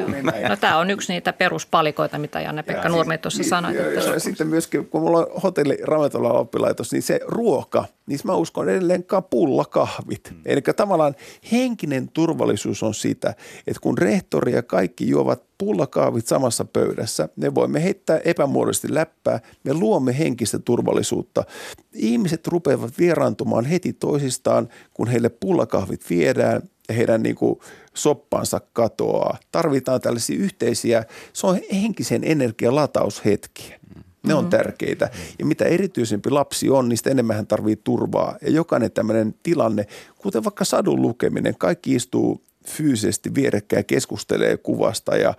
[0.48, 3.76] No, tämä on yksi niitä peruspalikoita, mitä Janne-Pekka Nurmi tuossa niin, sanoi.
[3.76, 8.20] Ja, ja, ja sitten myöskin, kun mulla on hotelli ravintola oppilaitos, niin se ruoka, niin
[8.24, 10.30] mä uskon edelleenkaan pullakahvit.
[10.30, 10.40] Mm.
[10.46, 11.14] Eli tavallaan
[11.52, 13.34] henkinen turvallisuus on sitä,
[13.66, 19.74] että kun rehtori ja kaikki juovat pullakahvit samassa pöydässä, ne voimme heittää epämuodollisesti läppää, me
[19.74, 21.44] luomme henkistä turvallisuutta.
[21.92, 26.60] Ihmiset rupeavat vieraantumaan heti toisistaan, kun heille pullakahvit viedään ja
[26.96, 27.60] heidän niin kuin
[27.94, 29.38] soppansa katoaa.
[29.52, 33.78] Tarvitaan tällaisia yhteisiä, se on henkisen energian lataushetkiä.
[34.22, 34.50] Ne on mm-hmm.
[34.50, 35.10] tärkeitä.
[35.38, 38.36] Ja mitä erityisempi lapsi on, niin sitä enemmän hän tarvitsee turvaa.
[38.42, 39.86] Ja jokainen tämmöinen tilanne,
[40.18, 45.34] kuten vaikka sadun lukeminen, kaikki istuu fyysisesti vierekkäin keskustelee kuvasta ja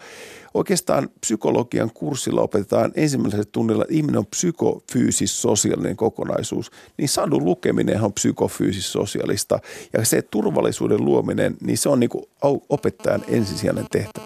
[0.54, 8.14] oikeastaan psykologian kurssilla opetetaan ensimmäisellä tunnilla, että ihminen on psykofyysis-sosiaalinen kokonaisuus, niin sadun lukeminen on
[8.14, 9.60] psykofyysis-sosiaalista
[9.94, 12.26] ja se turvallisuuden luominen, niin se on niin kuin
[12.70, 14.26] opettajan ensisijainen tehtävä.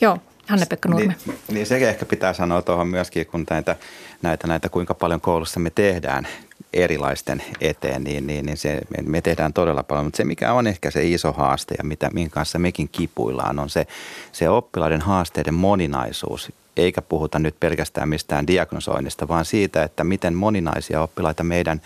[0.00, 1.14] Joo, Hanne-Pekka Nurme.
[1.26, 3.76] Niin, niin se ehkä pitää sanoa tuohon myöskin, kun näitä,
[4.22, 6.28] näitä, näitä kuinka paljon koulussa me tehdään
[6.72, 10.06] erilaisten eteen, niin, niin, niin se, me tehdään todella paljon.
[10.06, 13.70] Mutta se, mikä on ehkä se iso haaste ja mitä, minkä kanssa mekin kipuillaan, on
[13.70, 13.86] se,
[14.32, 16.52] se oppilaiden haasteiden moninaisuus.
[16.76, 21.82] Eikä puhuta nyt pelkästään mistään diagnosoinnista, vaan siitä, että miten moninaisia oppilaita meidän,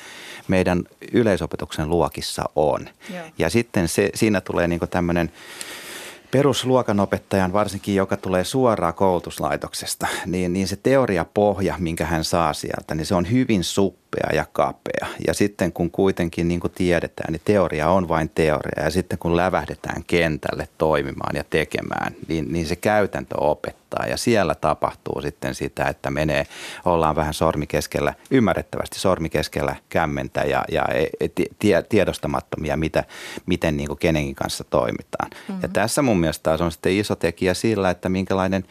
[0.48, 2.88] meidän yleisopetuksen luokissa on.
[3.14, 3.24] Joo.
[3.38, 5.32] Ja sitten se, siinä tulee niin tämmöinen
[6.36, 13.06] perusluokanopettajan, varsinkin joka tulee suoraan koulutuslaitoksesta, niin, niin se teoriapohja, minkä hän saa sieltä, niin
[13.06, 13.64] se on hyvin
[14.16, 15.06] suppea ja kapea.
[15.26, 18.84] Ja sitten kun kuitenkin niin kuin tiedetään, niin teoria on vain teoria.
[18.84, 24.06] Ja sitten kun lävähdetään kentälle toimimaan ja tekemään, niin, niin se käytäntö opettaa.
[24.06, 26.46] Ja siellä tapahtuu sitten sitä, että menee,
[26.84, 33.04] ollaan vähän sormikeskellä, ymmärrettävästi sormikeskellä kämmentä ja, ja e, e, tie, tiedostamattomia, mitä,
[33.46, 35.30] miten niin kuin kenenkin kanssa toimitaan.
[35.30, 35.62] Mm-hmm.
[35.62, 38.64] Ja tässä mun mielestä taas on sitten iso tekijä sillä, että minkälainen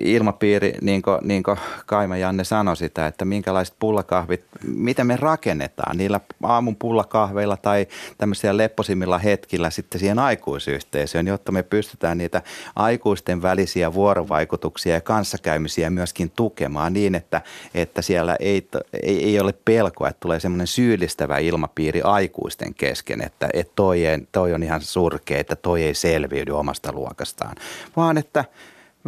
[0.00, 5.96] ilmapiiri, niin kuin, niin kuin Kaima Janne sanoi sitä, että minkälaiset pullakahvit, miten me rakennetaan
[5.96, 7.86] niillä aamun pullakahveilla tai
[8.18, 12.42] tämmöisillä lepposimmilla hetkillä sitten siihen aikuisyhteisöön, jotta me pystytään niitä
[12.76, 17.42] aikuisten välisiä vuorovaikutuksia ja kanssakäymisiä myöskin tukemaan niin, että,
[17.74, 18.68] että siellä ei,
[19.02, 24.18] ei, ei ole pelkoa, että tulee semmoinen syyllistävä ilmapiiri aikuisten kesken, että, että toi, ei,
[24.32, 27.56] toi on ihan surkea, että toi ei selviydy omasta luokastaan,
[27.96, 28.44] vaan että–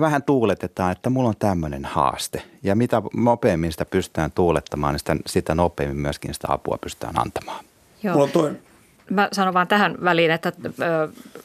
[0.01, 2.43] vähän tuuletetaan, että mulla on tämmöinen haaste.
[2.63, 7.65] Ja mitä nopeammin sitä pystytään tuulettamaan, niin sitä, sitä nopeammin myöskin sitä apua pystytään antamaan.
[8.03, 8.13] Joo.
[8.13, 8.61] Mulla on toinen.
[9.11, 10.53] Mä sanon vaan tähän väliin, että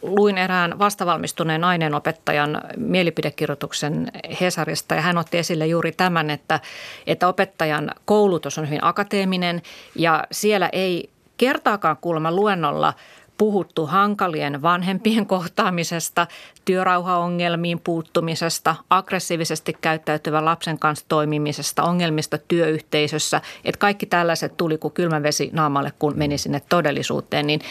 [0.02, 6.60] luin erään vastavalmistuneen aineenopettajan mielipidekirjoituksen Hesarista ja hän otti esille juuri tämän, että,
[7.08, 9.62] että opettajan koulutus on hyvin akateeminen
[9.96, 12.94] ja siellä ei kertaakaan kuulemma luennolla–
[13.38, 16.28] puhuttu hankalien vanhempien kohtaamisesta,
[16.66, 23.42] työrauhaongelmiin puuttumisesta, aggressiivisesti käyttäytyvän lapsen kanssa toimimisesta, ongelmista työyhteisössä.
[23.66, 27.48] Että kaikki tällaiset tuli kuin kylmä vesi naamalle, kun meni sinne todellisuuteen.
[27.48, 27.62] Niin,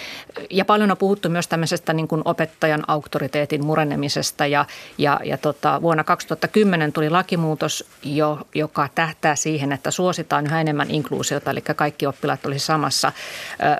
[0.50, 4.46] ja paljon on puhuttu myös tämmöisestä niin kuin opettajan auktoriteetin murenemisesta.
[4.46, 4.64] Ja,
[4.98, 10.90] ja, ja tota, vuonna 2010 tuli lakimuutos, jo, joka tähtää siihen, että suositaan yhä enemmän
[10.90, 13.12] inkluusiota, eli kaikki oppilaat olisi samassa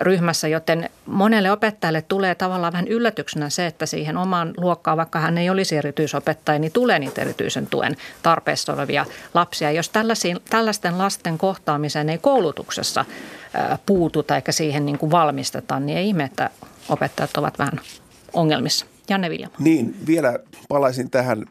[0.01, 5.19] ryhmässä, joten monelle opettajalle opettajalle tulee tavallaan vähän yllätyksenä se, että siihen omaan luokkaan, vaikka
[5.19, 9.71] hän ei olisi erityisopettaja, niin tulee niitä erityisen tuen tarpeessa olevia lapsia.
[9.71, 9.91] Jos
[10.51, 13.05] tällaisten lasten kohtaamiseen ei koulutuksessa
[13.87, 16.51] puututa eikä siihen niin kuin valmisteta, niin ei ihme, että
[16.89, 17.81] opettajat ovat vähän
[18.33, 18.87] ongelmissa.
[19.09, 19.49] Janne Vilja.
[19.59, 21.47] Niin, vielä palaisin tähän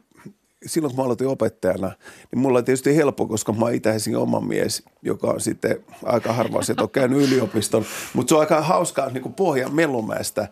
[0.65, 1.91] silloin kun mä aloitin opettajana,
[2.31, 6.33] niin mulla oli tietysti helppo, koska mä oon Itä-Helsingin oma mies, joka on sitten aika
[6.33, 7.85] harva se, on käynyt yliopiston.
[8.13, 10.47] Mutta se on aika hauskaa niin Pohjan Mellumäestä,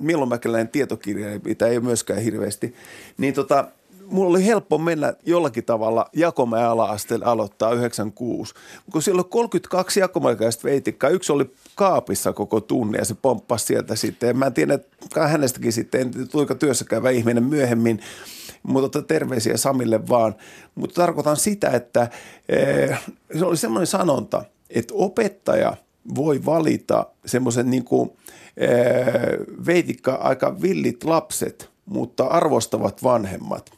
[0.00, 2.74] Mellumäkeläinen tietokirja, mitä ei myöskään hirveästi.
[3.18, 3.64] Niin tota,
[4.10, 8.54] mulla oli helppo mennä jollakin tavalla Jakomäen ala-asteelle aloittaa 96.
[8.92, 13.96] Kun siellä oli 32 jakomäeläistä veitikkaa, yksi oli kaapissa koko tunnin ja se pomppasi sieltä
[13.96, 14.38] sitten.
[14.38, 18.00] Mä en tiedä, että hänestäkin sitten, en tuika työssä käyvä ihminen myöhemmin,
[18.62, 20.34] mutta terveisiä Samille vaan.
[20.74, 22.08] Mutta tarkoitan sitä, että
[22.48, 23.00] eh,
[23.38, 25.76] se oli semmoinen sanonta, että opettaja
[26.14, 28.10] voi valita semmoisen niin kuin,
[28.56, 28.68] eh,
[29.66, 33.70] veitikka aika villit lapset, mutta arvostavat vanhemmat,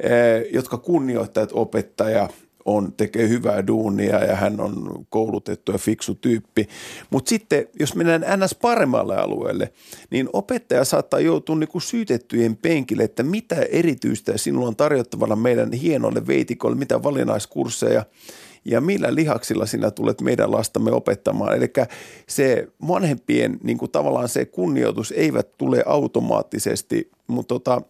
[0.00, 2.28] eh, jotka kunnioittavat opettaja–
[2.68, 6.68] on, tekee hyvää duunia ja hän on koulutettu ja fiksu tyyppi.
[7.10, 8.54] Mutta sitten, jos mennään ns.
[8.54, 9.72] paremmalle alueelle,
[10.10, 16.26] niin opettaja saattaa joutua niinku syytettyjen penkille, että mitä erityistä sinulla on tarjottavana meidän hienolle
[16.26, 18.04] veitikolle, mitä valinnaiskursseja
[18.64, 21.56] ja millä lihaksilla sinä tulet meidän lastamme opettamaan.
[21.56, 21.72] Eli
[22.26, 27.82] se vanhempien niin kuin tavallaan se kunnioitus eivät tule automaattisesti, mutta tota,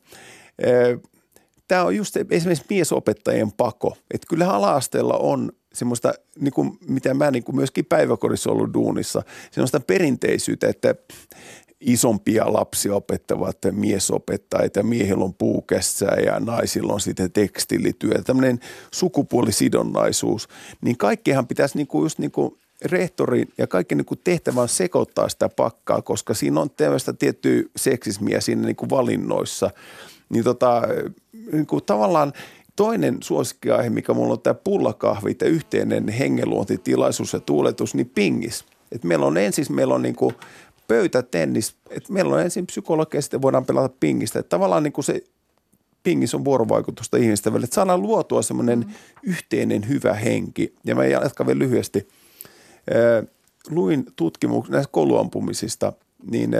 [1.68, 3.96] tämä on just esimerkiksi miesopettajien pako.
[4.14, 9.22] Että kyllähän ala-asteella on semmoista, niin kuin, mitä mä niin kuin myöskin päiväkodissa ollut duunissa,
[9.50, 10.94] semmoista perinteisyyttä, että
[11.80, 18.22] isompia lapsia opettavat miesopettajat ja miehillä on puukässä ja naisilla on sitten tekstilityö.
[18.22, 18.60] Tämmöinen
[18.94, 20.48] sukupuolisidonnaisuus,
[20.80, 24.68] niin kaikkihan pitäisi niin kuin just niin kuin rehtori ja kaikki niin kuin tehtävä on
[24.68, 29.70] sekoittaa sitä pakkaa, koska siinä on tämmöistä tiettyä seksismiä siinä niin kuin valinnoissa.
[30.28, 30.82] Niin tota,
[31.52, 32.32] niin kuin tavallaan
[32.76, 38.64] toinen suosikkiaihe, mikä mulla on tämä pullakahvi ja yhteinen hengenluontitilaisuus ja tuuletus, niin pingis.
[38.92, 40.34] Et meillä on ensin meillä on niin kuin
[40.88, 44.38] pöytätennis, että meillä on ensin psykologia, sitten voidaan pelata pingistä.
[44.38, 45.24] Että tavallaan niin kuin se
[46.02, 48.92] pingis on vuorovaikutusta ihmisten välillä, että saadaan luotua semmoinen mm.
[49.22, 50.74] yhteinen hyvä henki.
[50.84, 52.08] Ja mä jatkan vielä lyhyesti.
[53.70, 55.92] luin tutkimuksia näistä kouluampumisista,
[56.30, 56.50] niin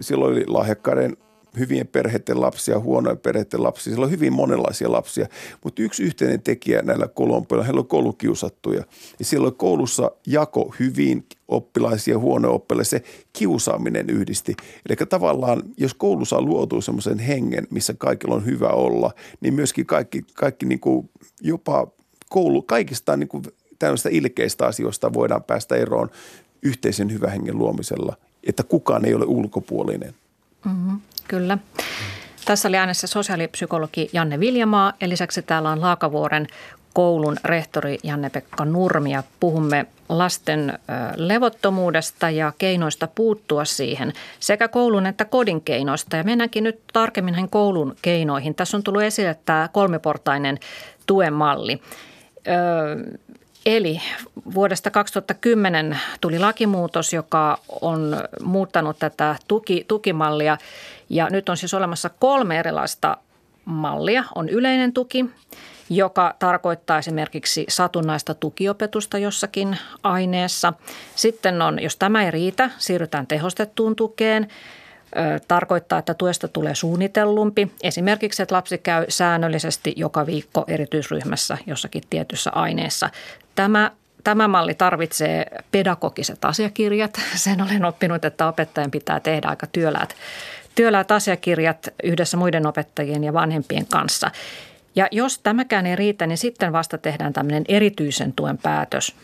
[0.00, 1.16] silloin oli lahjakkaiden
[1.58, 3.90] hyvien perheiden lapsia, huonojen perheiden lapsia.
[3.90, 5.26] Siellä on hyvin monenlaisia lapsia,
[5.64, 8.84] mutta yksi yhteinen tekijä näillä kolompeilla, heillä on koulukiusattuja.
[9.18, 14.56] Ja siellä on koulussa jako hyvin oppilaisia, huono oppilaisia, se kiusaaminen yhdisti.
[14.88, 19.86] Eli tavallaan, jos koulussa on luotu semmoisen hengen, missä kaikilla on hyvä olla, niin myöskin
[19.86, 21.10] kaikki, kaikki niin kuin
[21.40, 21.86] jopa
[22.28, 23.44] koulu, kaikista niin kuin
[23.78, 26.10] tämmöistä ilkeistä asioista voidaan päästä eroon
[26.62, 30.14] yhteisen hyvän hengen luomisella, että kukaan ei ole ulkopuolinen.
[30.64, 31.00] Mm-hmm.
[31.28, 31.58] Kyllä.
[32.44, 36.46] Tässä oli äänessä sosiaalipsykologi Janne Viljamaa ja lisäksi täällä on Laakavuoren
[36.92, 40.78] koulun rehtori Janne-Pekka Nurmi ja puhumme lasten
[41.16, 46.16] levottomuudesta ja keinoista puuttua siihen sekä koulun että kodin keinoista.
[46.16, 48.54] Ja mennäänkin nyt tarkemmin koulun keinoihin.
[48.54, 50.58] Tässä on tullut esille tämä kolmiportainen
[51.06, 51.82] tuen malli.
[53.66, 54.00] Eli
[54.54, 60.58] vuodesta 2010 tuli lakimuutos, joka on muuttanut tätä tuki, tukimallia
[61.08, 63.16] ja nyt on siis olemassa kolme erilaista
[63.64, 64.24] mallia.
[64.34, 65.24] On yleinen tuki,
[65.90, 70.72] joka tarkoittaa esimerkiksi satunnaista tukiopetusta jossakin aineessa.
[71.14, 74.48] Sitten on, jos tämä ei riitä, siirrytään tehostettuun tukeen.
[75.48, 77.72] Tarkoittaa, että tuesta tulee suunnitellumpi.
[77.82, 83.10] Esimerkiksi, että lapsi käy säännöllisesti joka viikko erityisryhmässä jossakin tietyssä aineessa.
[83.54, 83.90] Tämä
[84.24, 87.20] Tämä malli tarvitsee pedagogiset asiakirjat.
[87.34, 90.16] Sen olen oppinut, että opettajan pitää tehdä aika työläät
[90.74, 94.30] työläät asiakirjat yhdessä muiden opettajien ja vanhempien kanssa.
[94.94, 99.16] Ja jos tämäkään ei riitä, niin sitten vasta tehdään tämmöinen erityisen tuen päätös.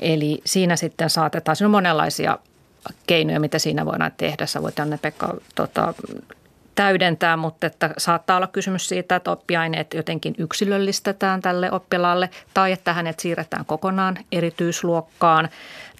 [0.00, 2.38] Eli siinä sitten saatetaan, siinä on monenlaisia
[3.06, 4.46] keinoja, mitä siinä voidaan tehdä.
[4.46, 5.94] Sä voit Janne-Pekka tota,
[6.74, 12.92] täydentää, mutta että saattaa olla kysymys siitä, että oppiaineet jotenkin yksilöllistetään tälle oppilaalle tai että
[12.92, 15.48] hänet siirretään kokonaan erityisluokkaan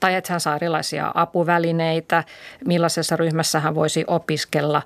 [0.01, 2.25] tai että hän saa erilaisia apuvälineitä,
[2.65, 4.83] millaisessa ryhmässä hän voisi opiskella.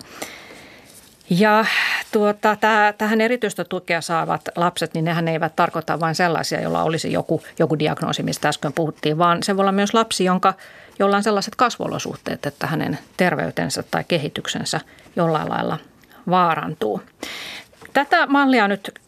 [1.29, 1.65] Ja
[2.11, 2.57] tuota,
[2.97, 7.79] tähän erityistä tukea saavat lapset, niin nehän eivät tarkoita vain sellaisia, joilla olisi joku, joku
[7.79, 10.53] diagnoosi, mistä äsken puhuttiin, vaan se voi olla myös lapsi, jonka,
[10.99, 14.79] jolla on sellaiset kasvolosuhteet, että hänen terveytensä tai kehityksensä
[15.15, 15.77] jollain lailla
[16.29, 17.01] vaarantuu.
[17.93, 18.99] Tätä mallia nyt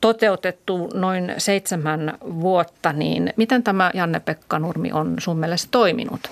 [0.00, 6.30] toteutettu noin seitsemän vuotta, niin miten tämä Janne-Pekka Nurmi on sun mielestä toiminut?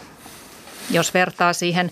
[0.90, 1.90] Jos vertaa siihen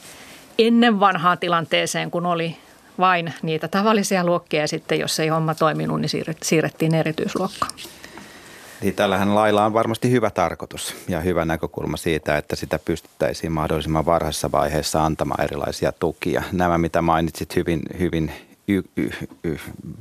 [0.59, 2.57] ennen vanhaan tilanteeseen, kun oli
[2.99, 6.11] vain niitä tavallisia luokkia ja sitten jos ei homma toiminut, niin
[6.43, 7.73] siirrettiin erityisluokkaan.
[8.83, 14.07] Niin tällähän lailla on varmasti hyvä tarkoitus ja hyvä näkökulma siitä, että sitä pystyttäisiin mahdollisimman
[14.07, 16.43] varhaisessa vaiheessa antamaan erilaisia tukia.
[16.53, 18.33] Nämä, mitä mainitsit hyvin, hyvin
[18.69, 19.11] y, y,
[19.45, 19.57] y,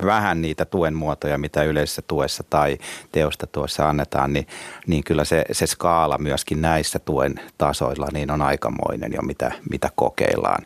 [0.06, 2.78] vähän niitä tuen muotoja, mitä yleisessä tuessa tai
[3.12, 4.48] teosta tuossa annetaan, niin,
[4.88, 9.90] niin kyllä se, se skaala myöskin näissä tuen tasoilla niin on aikamoinen jo, mitä, mitä
[9.96, 10.66] kokeillaan.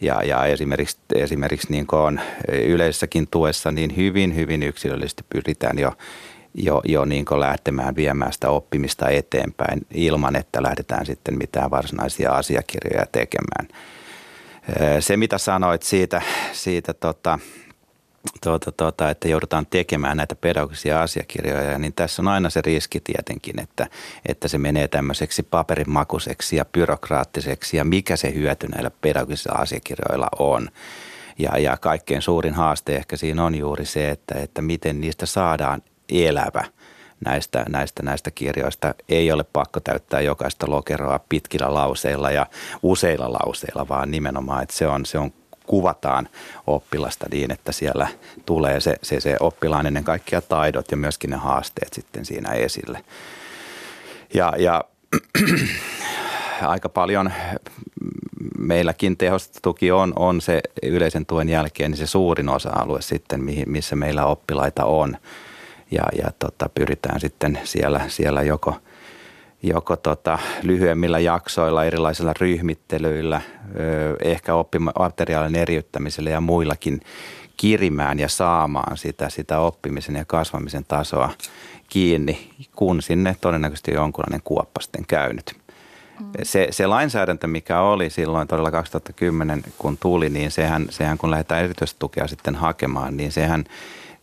[0.00, 5.92] Ja, ja esimerkiksi, esimerkiksi niin kuin on yleisessäkin tuessa, niin hyvin, hyvin yksilöllisesti pyritään jo
[6.54, 13.06] jo, jo niin lähtemään viemään sitä oppimista eteenpäin ilman, että lähdetään sitten mitään varsinaisia asiakirjoja
[13.12, 13.68] tekemään.
[15.00, 17.38] Se, mitä sanoit siitä, siitä tota,
[18.42, 23.60] tuota, tuota, että joudutaan tekemään näitä pedagogisia asiakirjoja, niin tässä on aina se riski tietenkin,
[23.60, 23.86] että,
[24.26, 30.68] että se menee tämmöiseksi paperinmakuiseksi ja byrokraattiseksi ja mikä se hyöty näillä pedagogisilla asiakirjoilla on.
[31.38, 35.82] Ja, ja kaikkein suurin haaste ehkä siinä on juuri se, että, että miten niistä saadaan
[36.10, 36.64] elävä
[37.24, 38.94] näistä, näistä, näistä kirjoista.
[39.08, 42.46] Ei ole pakko täyttää jokaista lokeroa pitkillä lauseilla ja
[42.82, 45.32] useilla lauseilla, vaan nimenomaan, että se on, se on
[45.66, 46.28] kuvataan
[46.66, 48.08] oppilasta niin, että siellä
[48.46, 53.04] tulee se, se, se oppilaan ennen kaikkea taidot ja myöskin ne haasteet sitten siinä esille.
[54.34, 54.84] Ja, ja
[56.62, 57.32] aika paljon
[58.58, 64.26] meilläkin tehostuki on, on se yleisen tuen jälkeen niin se suurin osa-alue sitten, missä meillä
[64.26, 65.16] oppilaita on–
[65.90, 68.76] ja, ja tota, pyritään sitten siellä, siellä joko,
[69.62, 73.40] joko tota, lyhyemmillä jaksoilla, erilaisilla ryhmittelyillä,
[74.24, 77.00] ehkä oppimateriaalin eriyttämisellä ja muillakin
[77.56, 81.30] kirimään ja saamaan sitä, sitä oppimisen ja kasvamisen tasoa
[81.88, 85.56] kiinni, kun sinne todennäköisesti jonkunlainen kuoppa sitten käynyt.
[86.20, 86.26] Mm.
[86.42, 91.64] Se, se lainsäädäntö, mikä oli silloin todella 2010, kun tuli, niin sehän, sehän kun lähdetään
[91.64, 93.64] erityistukea sitten hakemaan, niin sehän–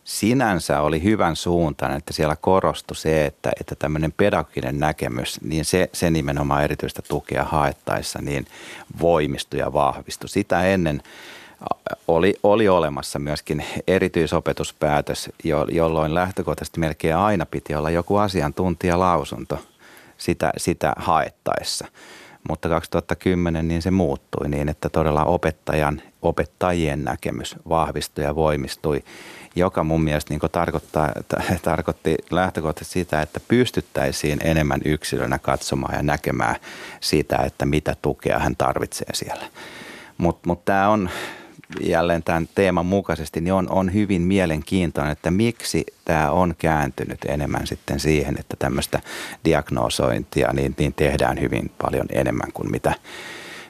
[0.08, 5.90] sinänsä oli hyvän suuntaan, että siellä korostui se, että, että tämmöinen pedagoginen näkemys, niin se,
[5.92, 8.46] se nimenomaan erityistä tukea haettaessa niin
[9.00, 10.28] voimistui ja vahvistui.
[10.28, 11.02] Sitä ennen
[12.08, 19.58] oli, oli olemassa myöskin erityisopetuspäätös, jo, jolloin lähtökohtaisesti melkein aina piti olla joku asiantuntijalausunto
[20.18, 21.86] sitä, sitä haettaessa.
[22.48, 29.04] Mutta 2010 niin se muuttui niin, että todella opettajan, opettajien näkemys vahvistui ja voimistui–
[29.56, 31.12] joka mun mielestä niin tarkoittaa,
[31.62, 36.56] tarkoitti lähtökohtaisesti sitä, että pystyttäisiin enemmän yksilönä katsomaan ja näkemään
[37.00, 39.46] sitä, että mitä tukea hän tarvitsee siellä.
[40.18, 41.10] Mutta mut tämä on
[41.80, 47.66] jälleen tämän teeman mukaisesti, niin on, on hyvin mielenkiintoinen, että miksi tämä on kääntynyt enemmän
[47.66, 49.00] sitten siihen, että tämmöistä
[49.44, 52.94] diagnoosointia niin, niin tehdään hyvin paljon enemmän kuin mitä,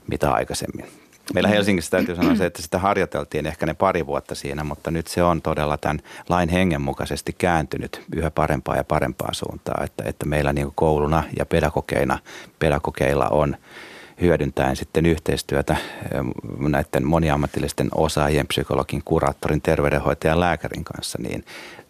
[0.06, 0.86] mitä aikaisemmin.
[1.34, 5.06] Meillä Helsingissä täytyy sanoa se, että sitä harjoiteltiin ehkä ne pari vuotta siinä, mutta nyt
[5.06, 10.26] se on todella tämän lain hengen mukaisesti kääntynyt yhä parempaa ja parempaa suuntaa, että, että
[10.26, 12.18] meillä niin kouluna ja pedagogeina,
[12.58, 13.56] pedagogeilla on
[14.20, 15.76] hyödyntäen sitten yhteistyötä
[16.58, 21.44] näiden moniammatillisten osaajien, psykologin, kuraattorin, terveydenhoitajan, lääkärin kanssa, niin,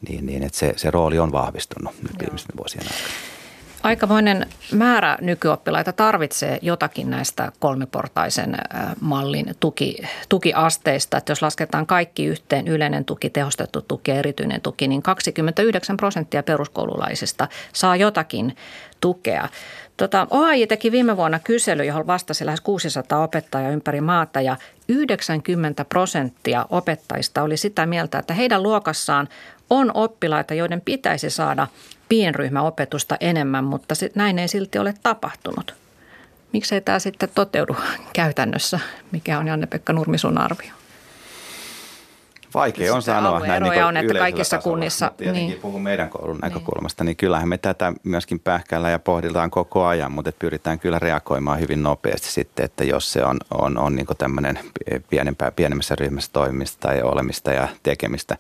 [0.09, 3.38] niin, niin että se, se rooli on vahvistunut nyt viimeisten vuosien aikana.
[3.83, 8.59] Aikamoinen määrä nykyoppilaita tarvitsee jotakin näistä kolmiportaisen
[9.01, 9.97] mallin tuki,
[10.29, 11.17] tukiasteista.
[11.17, 16.43] Että jos lasketaan kaikki yhteen, yleinen tuki, tehostettu tuki ja erityinen tuki, niin 29 prosenttia
[16.43, 18.57] peruskoululaisista saa jotakin
[19.01, 19.49] tukea.
[19.97, 24.57] Tota, OAJ teki viime vuonna kysely, johon vastasi lähes 600 opettajaa ympäri maata ja
[24.89, 29.29] 90 prosenttia opettajista oli sitä mieltä, että heidän luokassaan
[29.71, 31.67] on oppilaita, joiden pitäisi saada
[32.09, 35.75] pienryhmäopetusta enemmän, mutta näin ei silti ole tapahtunut.
[36.53, 37.77] Miksei tämä sitten toteudu
[38.13, 38.81] käytännössä?
[39.13, 40.71] Mikä on Janne-Pekka Nurmi sun arvio?
[42.55, 45.13] Vaikea on sanoa näin niin on, että kaikissa tasolla, kunnissa.
[45.33, 45.59] Niin.
[45.63, 46.41] puhun meidän koulun niin.
[46.41, 51.61] näkökulmasta, niin kyllähän me tätä myöskin pähkäillä ja pohditaan koko ajan, mutta pyritään kyllä reagoimaan
[51.61, 54.59] hyvin nopeasti sitten, että jos se on, on, on niin tämmöinen
[55.11, 58.37] pienempää, pienemmässä ryhmässä toimimista tai olemista ja tekemistä.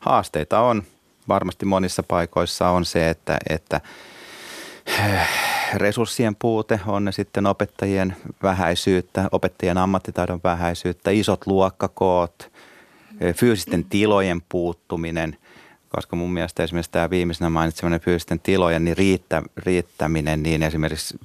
[0.00, 0.82] Haasteita on,
[1.28, 3.80] varmasti monissa paikoissa on se, että, että
[5.74, 12.52] resurssien puute on ne sitten opettajien vähäisyyttä, opettajien ammattitaidon vähäisyyttä, isot luokkakoot,
[13.20, 15.36] eh, fyysisten tilojen puuttuminen,
[15.88, 21.18] koska mun mielestä esimerkiksi tämä viimeisenä mainitseminen fyysisten tilojen niin riittä, riittäminen, niin esimerkiksi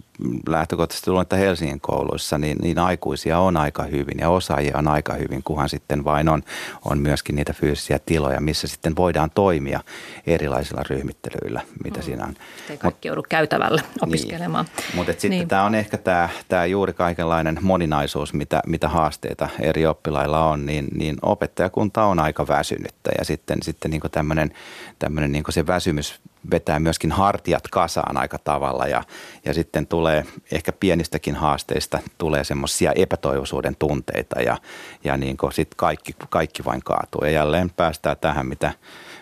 [0.48, 5.14] lähtökohtaisesti luulen, että Helsingin kouluissa niin, niin aikuisia on aika hyvin ja osaajia on aika
[5.14, 6.44] hyvin, kunhan sitten vain on,
[6.86, 9.80] on myöskin niitä fyysisiä tiloja, missä sitten voidaan toimia
[10.28, 12.04] erilaisilla ryhmittelyillä, mitä mm.
[12.04, 12.34] siinä on.
[12.70, 14.04] Ei kaikki joudu käytävällä niin.
[14.04, 14.66] opiskelemaan.
[14.66, 14.96] Niin.
[14.96, 15.48] Mutta sitten niin.
[15.48, 20.88] tämä on ehkä tämä, tämä juuri kaikenlainen moninaisuus, mitä, mitä haasteita eri oppilailla on, niin,
[20.96, 24.52] niin opettajakunta on aika väsynyttä ja sitten, sitten niin tämmöinen,
[25.00, 29.04] tämmöinen niin se väsymys vetää myöskin hartiat kasaan aika tavalla ja,
[29.46, 34.58] ja sitten tulee ehkä pienistäkin haasteista tulee semmoisia epätoivoisuuden tunteita ja,
[35.04, 37.22] ja niin sitten kaikki, kaikki vain kaatuu.
[37.24, 38.72] Ja jälleen päästään tähän, mitä,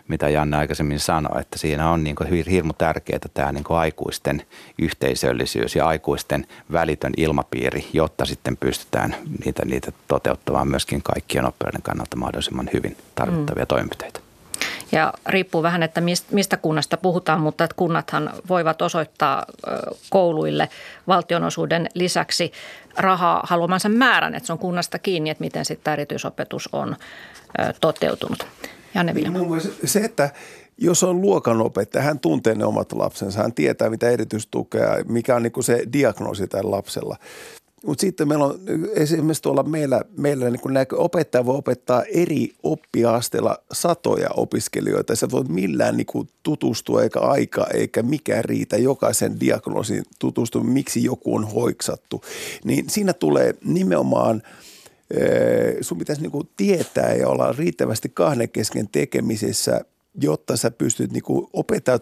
[0.08, 2.16] mitä Janne aikaisemmin sanoi, että siinä on niin
[2.50, 4.42] hirmu tärkeää tämä niin aikuisten
[4.80, 9.16] yhteisöllisyys ja aikuisten välitön ilmapiiri, jotta sitten pystytään
[9.46, 13.68] niitä, niitä toteuttamaan myöskin kaikkien oppilaiden kannalta mahdollisimman hyvin tarvittavia mm.
[13.68, 14.25] toimenpiteitä.
[14.96, 19.46] Ja riippuu vähän, että mistä kunnasta puhutaan, mutta että kunnathan voivat osoittaa
[20.10, 20.70] kouluille
[21.08, 22.52] valtionosuuden lisäksi
[22.98, 26.96] rahaa haluamansa määrän, että se on kunnasta kiinni, että miten sitten erityisopetus on
[27.82, 28.48] toteutunut.
[28.96, 30.30] Janne niin, Se, että
[30.78, 35.64] jos on luokanopettaja, hän tuntee ne omat lapsensa, hän tietää mitä erityistukea, mikä on niin
[35.64, 37.18] se diagnoosi tällä lapsella.
[37.86, 38.60] Mutta sitten meillä on
[38.94, 45.16] esimerkiksi tuolla meillä, meillä niin näkö, opettaja voi opettaa eri oppiasteella satoja opiskelijoita.
[45.16, 51.04] Sä voit millään niin kuin tutustua eikä aika eikä mikä riitä jokaisen diagnoosin tutustua, miksi
[51.04, 52.22] joku on hoiksattu.
[52.64, 54.42] Niin siinä tulee nimenomaan
[55.12, 59.82] eh, sun pitäisi niin tietää ja olla riittävästi kahden kesken tekemisessä–
[60.22, 61.48] jotta sä pystyt, niin kuin,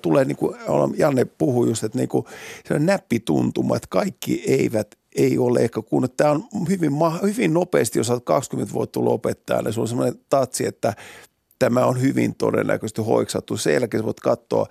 [0.01, 0.55] tulee, niin kuin
[0.97, 2.26] Janne puhui just, että niin kuin,
[2.68, 6.91] se on näppituntuma, että kaikki eivät ei ole ehkä kun Tämä on hyvin,
[7.24, 10.93] hyvin nopeasti, jos olet 20 vuotta tullut opettajana, sulla on sellainen tatsi, että
[11.59, 13.57] tämä on hyvin todennäköisesti hoiksattu.
[13.57, 14.68] Sen jälkeen voit katsoa,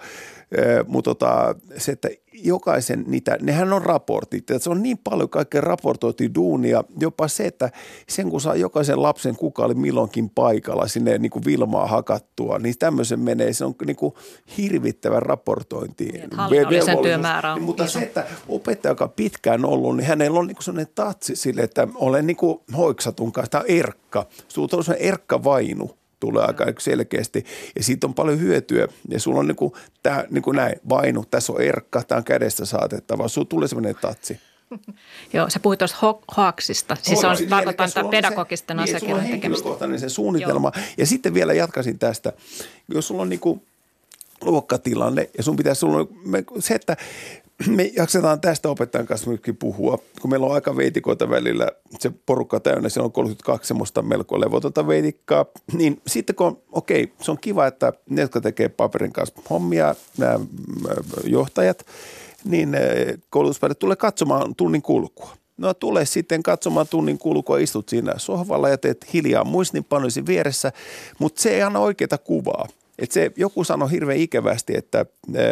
[0.87, 5.61] mutta tota, se, että jokaisen niitä, nehän on raportit, että se on niin paljon kaikkea
[5.61, 7.71] raportoitu duunia, jopa se, että
[8.09, 12.75] sen kun saa jokaisen lapsen kuka oli milloinkin paikalla sinne niin kuin Vilmaa hakattua, niin
[12.79, 14.15] tämmöisen menee, se on niin kuin
[14.59, 16.05] hirvittävä raportointi.
[16.05, 20.47] Niin, hallinnollisen työmäärä on Mutta se, että opettaja, joka on pitkään ollut, niin hänellä on
[20.47, 24.61] niin kuin sellainen tatsi sille, että olen niin kuin hoiksatun kanssa, tämä on erkka, se
[24.61, 24.69] on
[24.99, 27.45] erkka vainu tulee aika selkeästi
[27.77, 31.25] ja siitä on paljon hyötyä ja sulla on niin kuin, tää, niin kuin näin, vainu,
[31.31, 34.41] tässä on erkka, tämä on kädestä saatettava, sulla tulee sellainen tatsi.
[35.33, 36.97] Joo, sä puhuit tuosta ho- hoaksista.
[37.03, 39.63] Siis on, tarkoitan tätä pedagogisten se, asiakirjan niin, tekemistä.
[39.63, 40.73] Sulla on se suunnitelma.
[40.77, 40.85] Joo.
[40.99, 42.33] Ja sitten vielä jatkaisin tästä.
[42.95, 43.63] Jos sulla on niin kuin
[44.41, 46.09] luokkatilanne ja sun pitäisi, sulla on,
[46.59, 46.97] se, että
[47.77, 52.61] me jaksetaan tästä opettajan kanssa myöskin puhua, kun meillä on aika veitikoita välillä, se porukka
[52.61, 57.67] täynnä, siellä on 32 semmoista melko levotonta veitikkaa, niin sitten kun okei, se on kiva,
[57.67, 60.41] että ne, jotka tekee paperin kanssa hommia, nämä
[61.25, 61.87] johtajat,
[62.45, 62.77] niin
[63.31, 65.37] koulutuspäivät tulee katsomaan tunnin kulkua.
[65.57, 70.73] No tule sitten katsomaan tunnin kulkua, istut siinä sohvalla ja teet hiljaa muistinpanoisi vieressä,
[71.19, 72.69] mutta se ei anna oikeita kuvaa.
[72.99, 75.45] Et se, joku sanoi hirveän ikävästi, että ää,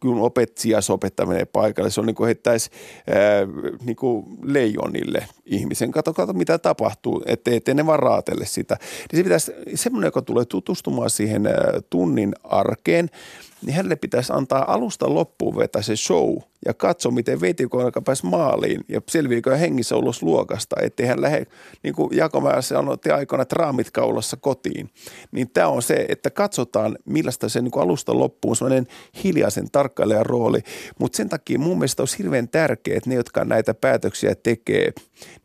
[0.00, 2.70] kun opettaja opettaminen paikalle, se on niin kuin heittäisi
[3.06, 3.46] ää,
[3.84, 5.90] niin kuin leijonille ihmisen.
[5.90, 8.76] Kato, kato mitä tapahtuu, ettei, ettei ne vaan raatelle sitä.
[8.80, 13.10] Niin se pitäisi, semmoinen, joka tulee tutustumaan siihen ää, tunnin arkeen–
[13.62, 16.36] niin hänelle pitäisi antaa alusta loppuun vetää se show
[16.66, 21.46] ja katsoa, miten veitikoina pääsi maaliin ja selviikö hengissä ulos luokasta, ettei hän lähde,
[21.82, 24.90] niin kuin Jakomäärä sanoi aikoina, että raamit kaulassa kotiin.
[25.32, 28.86] Niin tämä on se, että katsotaan, millaista se niin alusta loppuun, sellainen
[29.24, 30.60] hiljaisen tarkkailijan rooli.
[30.98, 34.92] Mutta sen takia mun mielestä olisi hirveän tärkeää, että ne, jotka näitä päätöksiä tekee,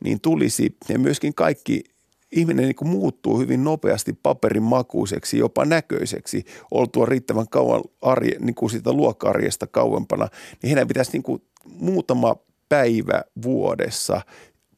[0.04, 1.84] niin tulisi ja myöskin kaikki
[2.32, 8.70] ihminen niin muuttuu hyvin nopeasti paperin makuiseksi, jopa näköiseksi, oltua riittävän kauan arje, niin kuin
[8.70, 10.28] siitä luokka-arjesta kauempana,
[10.62, 12.36] niin heidän pitäisi niin kuin muutama
[12.70, 14.22] päivä vuodessa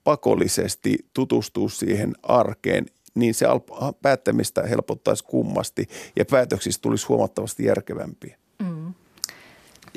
[0.04, 2.86] pakollisesti tutustua siihen arkeen,
[3.16, 3.46] niin se
[4.02, 8.43] päättämistä helpottaisi kummasti ja päätöksistä tulisi huomattavasti järkevämpiä.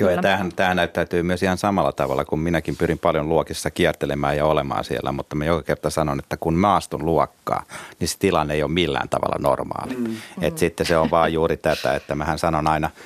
[0.01, 4.37] Joo, ja tämähän, tämähän näyttäytyy myös ihan samalla tavalla, kun minäkin pyrin paljon luokissa kiertelemään
[4.37, 7.63] ja olemaan siellä, mutta mä joka kerta sanon, että kun mä astun luokkaa,
[8.01, 9.97] niin se tilanne ei ole millään tavalla normaali.
[9.97, 10.17] Mm, mm.
[10.41, 12.91] Et sitten se on vaan juuri tätä, että mähän sanon aina–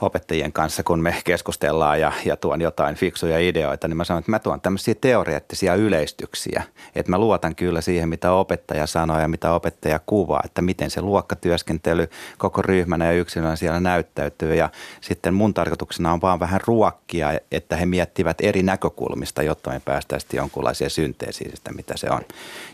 [0.00, 4.30] opettajien kanssa, kun me keskustellaan ja, ja tuon jotain fiksuja ideoita, niin mä sanon, että
[4.30, 6.62] mä tuon tämmöisiä teoreettisia yleistyksiä.
[6.94, 11.00] Että mä luotan kyllä siihen, mitä opettaja sanoo ja mitä opettaja kuvaa, että miten se
[11.00, 14.54] luokkatyöskentely koko ryhmänä ja yksilönä siellä näyttäytyy.
[14.54, 14.70] Ja
[15.00, 20.36] sitten mun tarkoituksena on vaan vähän ruokkia, että he miettivät eri näkökulmista, jotta me päästäisiin
[20.36, 22.20] jonkunlaisia synteesiistä, mitä se on.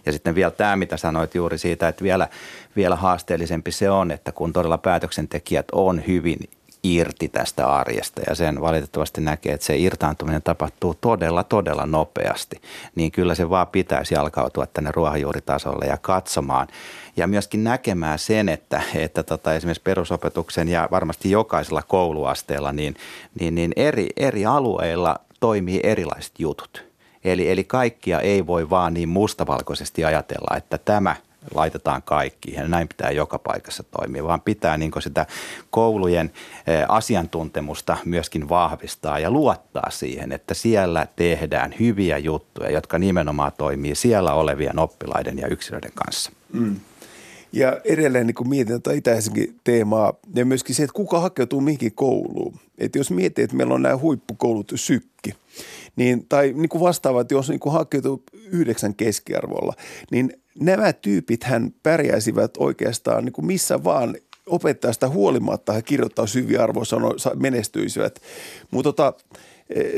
[0.06, 2.28] Ja sitten vielä tämä, mitä sanoit juuri siitä, että vielä,
[2.76, 6.38] vielä haasteellisempi se on, että kun todella päätöksentekijät on hyvin
[6.82, 12.60] irti tästä arjesta ja sen valitettavasti näkee, että se irtaantuminen tapahtuu todella, todella nopeasti,
[12.94, 16.68] niin kyllä se vaan pitäisi jalkautua tänne ruohonjuuritasolle ja katsomaan
[17.16, 22.96] ja myöskin näkemään sen, että, että tota, esimerkiksi perusopetuksen ja varmasti jokaisella kouluasteella niin,
[23.40, 26.84] niin, niin eri, eri alueilla toimii erilaiset jutut.
[27.24, 31.16] Eli, eli kaikkia ei voi vaan niin mustavalkoisesti ajatella, että tämä–
[31.54, 35.26] laitetaan kaikki ja näin pitää joka paikassa toimia, vaan pitää niin sitä
[35.70, 36.32] koulujen
[36.66, 43.94] eh, asiantuntemusta myöskin vahvistaa ja luottaa siihen, että siellä tehdään hyviä juttuja, jotka nimenomaan toimii
[43.94, 46.32] siellä olevien oppilaiden ja yksilöiden kanssa.
[46.52, 46.76] Mm.
[47.52, 49.10] Ja edelleen niin mietin tätä itä
[49.64, 52.54] teemaa ja myöskin se, että kuka hakeutuu mihinkin kouluun.
[52.78, 55.34] Että jos miettii, että meillä on nämä huippukoulut, sykki,
[55.96, 58.22] niin, tai niin kuin vastaavat, jos niin kuin hakeutuu
[58.52, 59.74] yhdeksän keskiarvolla,
[60.10, 66.62] niin nämä tyypit hän pärjäisivät oikeastaan niin kuin missä vaan opettajasta huolimatta he kirjoittaa hyviä
[66.62, 68.18] arvosanoja, menestyisivät.
[68.70, 69.12] Mutta tota,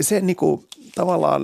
[0.00, 1.42] se niin kuin, tavallaan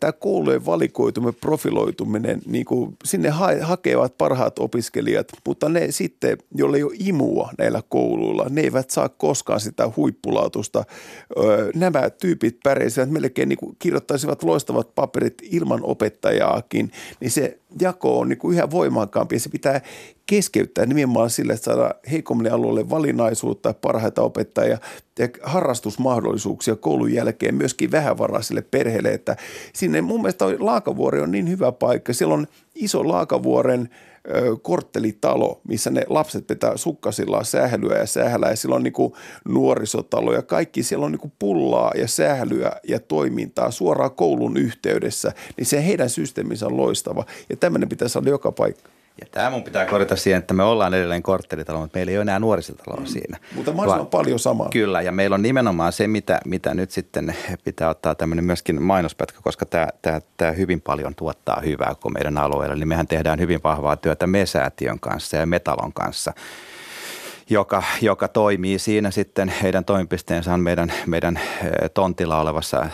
[0.00, 6.76] tämä koulujen valikoituminen, profiloituminen, niin kuin sinne ha- hakevat parhaat opiskelijat, mutta ne sitten, joille
[6.76, 10.84] ei ole imua näillä kouluilla, ne eivät saa koskaan sitä huippulautusta.
[11.74, 18.28] Nämä tyypit pärjäisivät melkein niin kuin kirjoittaisivat loistavat paperit ilman opettajaakin, niin se jako on
[18.28, 19.80] niin kuin yhä voimakkaampi ja se pitää
[20.26, 24.78] keskeyttää nimenomaan sille, että saada heikommille alueelle valinnaisuutta, parhaita opettajia
[25.18, 29.08] ja harrastusmahdollisuuksia koulun jälkeen myöskin vähävaraisille perheille.
[29.08, 29.36] Että
[29.72, 32.12] sinne mun mielestä Laakavuori on niin hyvä paikka.
[32.12, 33.88] Siellä on iso Laakavuoren
[34.62, 39.12] korttelitalo, missä ne lapset pitää sukkasillaan sählyä ja sählää ja siellä on niin
[39.48, 45.66] nuorisotalo ja kaikki siellä on niin pullaa ja sählyä ja toimintaa suoraan koulun yhteydessä, niin
[45.66, 48.90] se heidän systeeminsä on loistava ja tämmöinen pitäisi olla joka paikka.
[49.20, 52.22] Ja tämä mun pitää korjata siihen, että me ollaan edelleen korttelitalo, mutta meillä ei ole
[52.22, 53.06] enää nuorisotaloa mm.
[53.06, 53.38] siinä.
[53.54, 54.68] Mutta mahdollisimman paljon samaa.
[54.68, 59.38] Kyllä, ja meillä on nimenomaan se, mitä, mitä nyt sitten pitää ottaa tämmöinen myöskin mainospätkä,
[59.42, 62.76] koska tämä, tämä, tämä hyvin paljon tuottaa hyvää koko meidän alueella.
[62.76, 66.32] Niin mehän tehdään hyvin vahvaa työtä Mesäätiön kanssa ja Metalon kanssa–
[67.50, 69.48] joka, joka toimii siinä sitten.
[69.62, 71.40] Heidän toimipisteensä on meidän, meidän
[71.94, 72.86] tontilla olevassa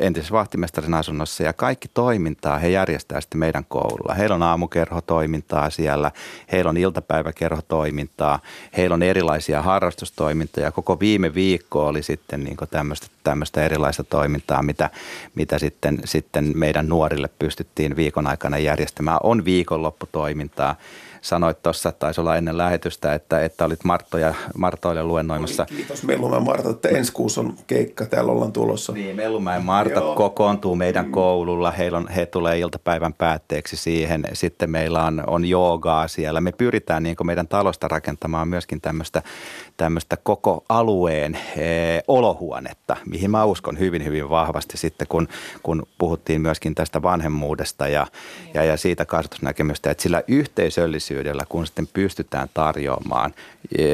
[0.00, 4.14] entisessä vahtimestarin asunnossa ja kaikki toimintaa he järjestää sitten meidän koululla.
[4.14, 6.10] Heillä on aamukerhotoimintaa siellä,
[6.52, 8.38] heillä on iltapäiväkerhotoimintaa,
[8.76, 10.72] heillä on erilaisia harrastustoimintoja.
[10.72, 14.90] Koko viime viikko oli sitten niin tämmöistä, tämmöistä erilaista toimintaa, mitä,
[15.34, 19.18] mitä sitten, sitten meidän nuorille pystyttiin viikon aikana järjestämään.
[19.22, 20.76] On viikonlopputoimintaa
[21.22, 25.66] sanoit tuossa, taisi olla ennen lähetystä, että, että olit Marttoja, Martoille luennoimassa.
[25.70, 28.92] Oli, kiitos Mellumäen Marta, että ensi kuussa on keikka, täällä ollaan tulossa.
[28.92, 30.14] Niin, Mellumäen Marta Joo.
[30.14, 31.10] kokoontuu meidän mm.
[31.12, 34.24] koululla, Heillä on, he tulee iltapäivän päätteeksi siihen.
[34.32, 36.40] Sitten meillä on, on joogaa siellä.
[36.40, 39.22] Me pyritään niin meidän talosta rakentamaan myöskin tämmöistä,
[39.76, 45.28] tämmöistä koko alueen e, olohuonetta, mihin mä uskon hyvin, hyvin vahvasti sitten, kun,
[45.62, 48.06] kun puhuttiin myöskin tästä vanhemmuudesta ja,
[48.54, 53.34] ja, ja siitä kasvatusnäkemystä, että sillä yhteisöllisyydellä kun sitten pystytään tarjoamaan
[53.78, 53.84] e,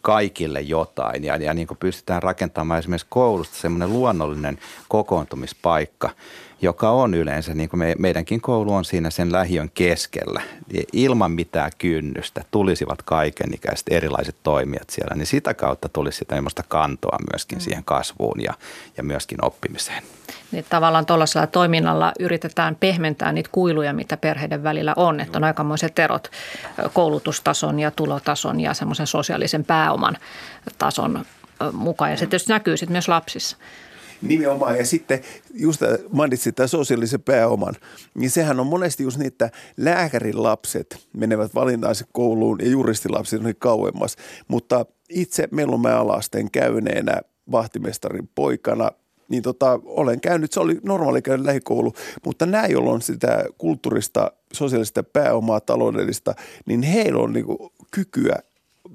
[0.00, 6.10] kaikille jotain ja, ja niin kuin pystytään rakentamaan esimerkiksi koulusta semmoinen luonnollinen kokoontumispaikka,
[6.62, 10.42] joka on yleensä, niin kuin me, meidänkin koulu on siinä sen lähiön keskellä,
[10.92, 17.58] ilman mitään kynnystä tulisivat kaikenikäiset erilaiset toimijat siellä, niin sitä kautta tulisi sitä kantoa myöskin
[17.58, 17.62] mm.
[17.62, 18.54] siihen kasvuun ja,
[18.96, 20.02] ja myöskin oppimiseen.
[20.52, 25.20] Niin tavallaan tuollaisella toiminnalla yritetään pehmentää niitä kuiluja, mitä perheiden välillä on.
[25.20, 26.30] Että on aikamoiset erot
[26.92, 30.16] koulutustason ja tulotason ja semmoisen sosiaalisen pääoman
[30.78, 31.24] tason
[31.72, 32.10] mukaan.
[32.10, 33.56] Ja se tietysti näkyy sitten myös lapsissa.
[34.22, 34.78] Nimenomaan.
[34.78, 35.20] Ja sitten
[35.54, 35.80] just
[36.12, 37.74] mainitsit tämän sosiaalisen pääoman,
[38.14, 43.52] niin sehän on monesti just niin, että lääkärin lapset menevät valintaisen kouluun ja juristilapset on
[43.58, 44.16] kauemmas.
[44.48, 48.90] Mutta itse Mellumäen alasteen käyneenä vahtimestarin poikana
[49.28, 51.92] niin tota, olen käynyt, se oli normaali käydä lähikoulu,
[52.24, 56.34] mutta nämä, joilla on sitä kulttuurista, sosiaalista pääomaa, taloudellista,
[56.66, 57.58] niin heillä on niin kuin
[57.90, 58.38] kykyä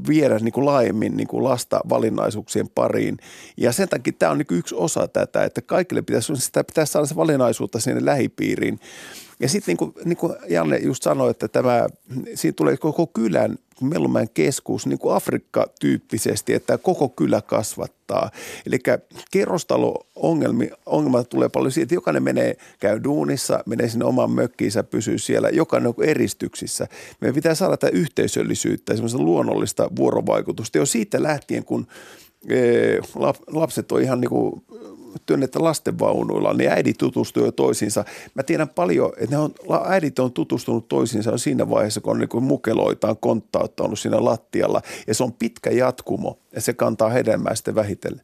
[0.07, 3.17] viedä niin kuin laajemmin niin kuin lasta valinnaisuuksien pariin.
[3.57, 6.91] Ja sen takia tämä on niin kuin yksi osa tätä, että kaikille pitäisi, sitä pitäisi
[6.91, 8.79] saada se valinnaisuutta sinne lähipiiriin.
[9.39, 11.87] Ja sitten niin kuin, niin kuin Janne just sanoi, että tämä,
[12.35, 18.31] siinä tulee koko kylän Mellumäen keskus niin kuin Afrikka-tyyppisesti, että koko kylä kasvattaa.
[18.65, 18.79] Eli
[19.31, 25.49] kerrostalo-ongelmat tulee paljon siitä, että jokainen menee, käy duunissa, menee sinne omaan mökkiinsä, pysyy siellä,
[25.49, 26.87] jokainen on eristyksissä.
[27.21, 31.87] Meidän pitää saada tätä yhteisöllisyyttä, semmoista luonnollista vuorovaikutusta jo siitä lähtien, kun
[33.47, 34.63] lapset on ihan niin kuin
[35.25, 38.05] työnnettä lastenvaunuilla, niin äidit tutustuu jo toisiinsa.
[38.35, 39.53] Mä tiedän paljon, että ne on,
[39.85, 44.81] äidit on tutustunut toisiinsa siinä vaiheessa, kun on niin mukeloitaan konttauttanut siinä lattialla.
[45.07, 48.21] Ja se on pitkä jatkumo ja se kantaa hedelmää sitten vähitellen.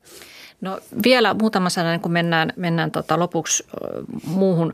[0.61, 3.65] No vielä muutama sana, kun mennään, mennään tota lopuksi
[4.23, 4.73] muuhun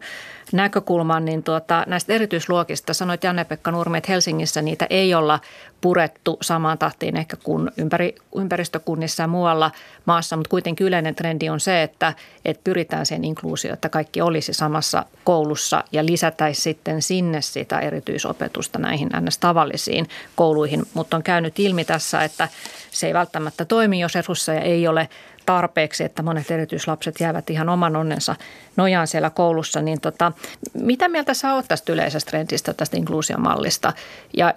[0.52, 5.40] näkökulmaan, niin tuota, näistä erityisluokista sanoit Janne-Pekka Nurmi, että Helsingissä niitä ei olla
[5.82, 9.72] purettu samaan tahtiin ehkä kuin ympäri, ympäristökunnissa ja muualla
[10.06, 12.14] maassa, mutta kuitenkin yleinen trendi on se, että,
[12.46, 18.80] että pyritään sen inkluusioon, että kaikki olisi samassa koulussa ja lisätäisi sitten sinne sitä erityisopetusta
[18.80, 19.38] näihin ns.
[19.38, 22.48] tavallisiin kouluihin, mutta on käynyt ilmi tässä, että
[22.92, 25.10] se ei välttämättä toimi, jos resursseja ei ole
[25.46, 28.36] tarpeeksi, että monet erityislapset jäävät ihan oman onnensa
[28.76, 29.82] nojaan siellä koulussa.
[29.82, 30.32] Niin tota,
[30.74, 33.94] mitä mieltä sä oot tästä yleisestä trendistä, tästä inkluusiomallista?
[34.38, 34.54] Ja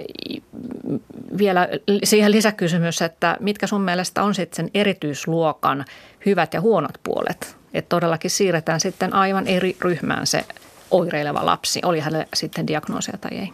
[1.39, 1.69] vielä
[2.05, 5.85] siihen lisäkysymys, että mitkä sun mielestä on sitten sen erityisluokan
[6.27, 7.57] hyvät ja huonot puolet?
[7.75, 10.45] Että todellakin siirretään sitten aivan eri ryhmään se
[10.91, 13.53] oireileva lapsi, oli hänelle sitten diagnoosia tai ei.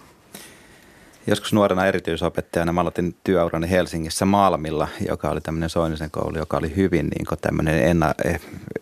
[1.27, 6.77] Joskus nuorena erityisopettajana mä aloitin työurani Helsingissä Malmilla, joka oli tämmöinen Soinisen koulu, joka oli
[6.77, 8.15] hyvin niin tämmöinen enna,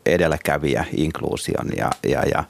[0.06, 2.44] edelläkävijä inkluusion ja, ja, ja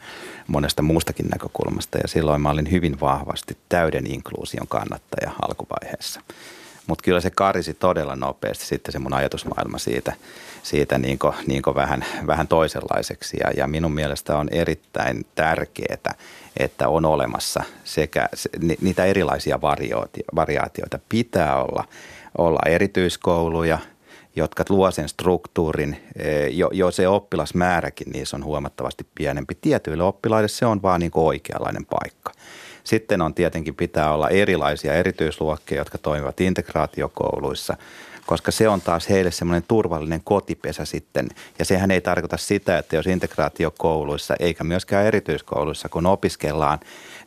[0.46, 1.98] monesta muustakin näkökulmasta.
[1.98, 6.20] Ja silloin mä olin hyvin vahvasti täyden inkluusion kannattaja alkuvaiheessa.
[6.90, 10.12] Mutta kyllä se karisi todella nopeasti sitten se mun ajatusmaailma siitä,
[10.62, 13.36] siitä niin kuin, niin kuin vähän, vähän toisenlaiseksi.
[13.44, 16.14] Ja, ja minun mielestä on erittäin tärkeää,
[16.56, 18.28] että on olemassa sekä
[18.80, 19.60] niitä erilaisia
[20.36, 20.98] variaatioita.
[21.08, 21.84] Pitää olla,
[22.38, 23.78] olla erityiskouluja,
[24.36, 29.54] jotka luo sen struktuurin, e, jo, jo se oppilasmääräkin niissä on huomattavasti pienempi.
[29.60, 32.32] Tietyille oppilaille se on vaan niin oikeanlainen paikka.
[32.90, 37.76] Sitten on tietenkin pitää olla erilaisia erityisluokkia, jotka toimivat integraatiokouluissa–
[38.26, 41.28] koska se on taas heille semmoinen turvallinen kotipesä sitten.
[41.58, 46.78] Ja sehän ei tarkoita sitä, että jos integraatiokouluissa eikä myöskään erityiskouluissa, kun opiskellaan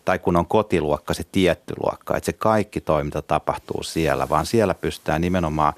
[0.05, 4.73] tai kun on kotiluokka, se tietty luokka, että se kaikki toiminta tapahtuu siellä, vaan siellä
[4.73, 5.73] pystytään nimenomaan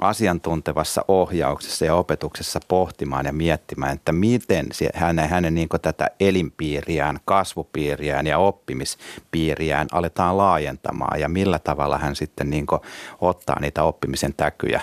[0.00, 8.26] asiantuntevassa ohjauksessa ja opetuksessa pohtimaan ja miettimään, että miten hänen, hänen niin tätä elinpiiriään, kasvupiiriään
[8.26, 12.66] ja oppimispiiriään aletaan laajentamaan ja millä tavalla hän sitten niin
[13.20, 14.80] ottaa niitä oppimisen täkyjä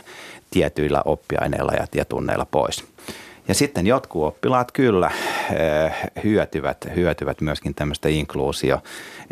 [0.51, 2.85] tietyillä oppiaineilla ja, tunneilla pois.
[3.47, 5.11] Ja sitten jotkut oppilaat kyllä
[5.51, 5.93] eh,
[6.23, 8.81] hyötyvät, hyötyvät myöskin tämmöistä inkluusio,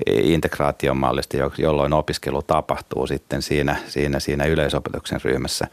[0.08, 5.68] integraation mallista, jolloin opiskelu tapahtuu sitten siinä, siinä, siinä yleisopetuksen ryhmässä.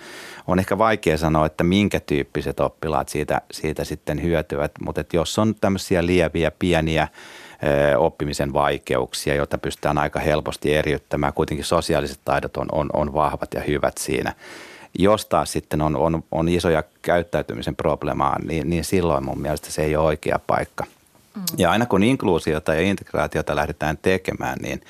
[0.47, 5.39] On ehkä vaikea sanoa, että minkä tyyppiset oppilaat siitä, siitä sitten hyötyvät, mutta että jos
[5.39, 12.57] on tämmöisiä lieviä, pieniä eh, oppimisen vaikeuksia, joita pystytään aika helposti eriyttämään, kuitenkin sosiaaliset taidot
[12.57, 14.33] on, on, on vahvat ja hyvät siinä–
[14.99, 19.83] jos taas sitten on, on, on isoja käyttäytymisen probleemaa, niin, niin silloin mun mielestä se
[19.83, 20.85] ei ole oikea paikka.
[21.37, 21.43] Mm.
[21.59, 24.81] Ja aina kun inkluusiota ja integraatiota lähdetään tekemään, niin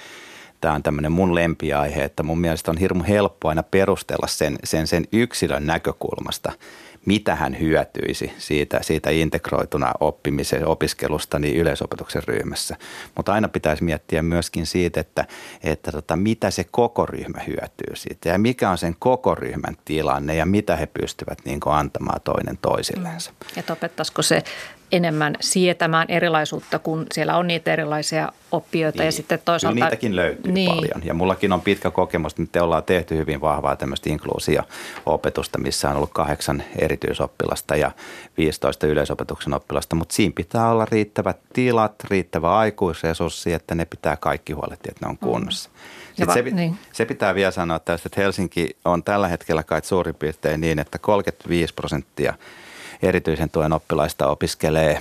[0.61, 4.87] tämä on tämmöinen mun lempiaihe, että mun mielestä on hirmu helppo aina perustella sen, sen,
[4.87, 6.53] sen yksilön näkökulmasta–
[7.07, 12.77] mitä hän hyötyisi siitä, siitä integroituna oppimisen opiskelusta niin yleisopetuksen ryhmässä.
[13.17, 15.25] Mutta aina pitäisi miettiä myöskin siitä, että,
[15.63, 20.35] että tota, mitä se koko ryhmä hyötyy siitä ja mikä on sen koko ryhmän tilanne
[20.35, 23.33] ja mitä he pystyvät niin antamaan toinen toisillensa.
[23.57, 24.43] Että opettaisiko se
[24.93, 29.07] enemmän sietämään erilaisuutta, kun siellä on niitä erilaisia oppijoita niin.
[29.07, 29.75] ja sitten toisaalta...
[29.75, 30.71] Kyllä niitäkin löytyy niin.
[30.71, 35.91] paljon ja mullakin on pitkä kokemus, että te ollaan tehty hyvin vahvaa tämmöistä inkluusio-opetusta, missä
[35.91, 37.91] on ollut kahdeksan erityisoppilasta ja
[38.37, 44.53] 15 yleisopetuksen oppilasta, mutta siinä pitää olla riittävät tilat, riittävä aikuisresurssi, että ne pitää kaikki
[44.53, 45.71] huolehtia, että ne on kunnossa.
[45.71, 45.77] Mm.
[46.17, 46.79] Sitten se, niin.
[46.93, 50.99] se pitää vielä sanoa tästä, että Helsinki on tällä hetkellä kai suurin piirtein niin, että
[50.99, 52.35] 35 prosenttia–
[53.03, 54.99] erityisen tuen oppilaista opiskelee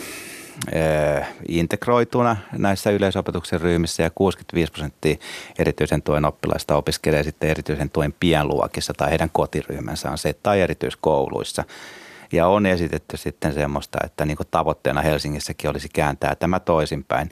[0.71, 5.15] eh, integroituna näissä yleisopetuksen ryhmissä ja 65 prosenttia
[5.59, 11.63] erityisen tuen oppilaista opiskelee sitten erityisen tuen pienluokissa tai heidän kotiryhmänsä on se tai erityiskouluissa.
[12.31, 17.31] Ja on esitetty sitten semmoista, että niin tavoitteena Helsingissäkin olisi kääntää tämä toisinpäin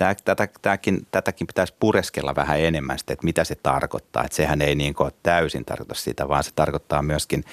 [0.00, 4.24] tämä, tätä, tämäkin, tätäkin pitäisi pureskella vähän enemmän sitä, että mitä se tarkoittaa.
[4.24, 7.44] Että sehän ei niin kuin täysin tarkoita sitä, vaan se tarkoittaa myöskin,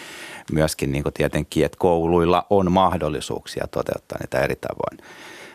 [0.52, 4.98] myöskin niin kuin tietenkin, että kouluilla on mahdollisuuksia toteuttaa niitä eri tavoin.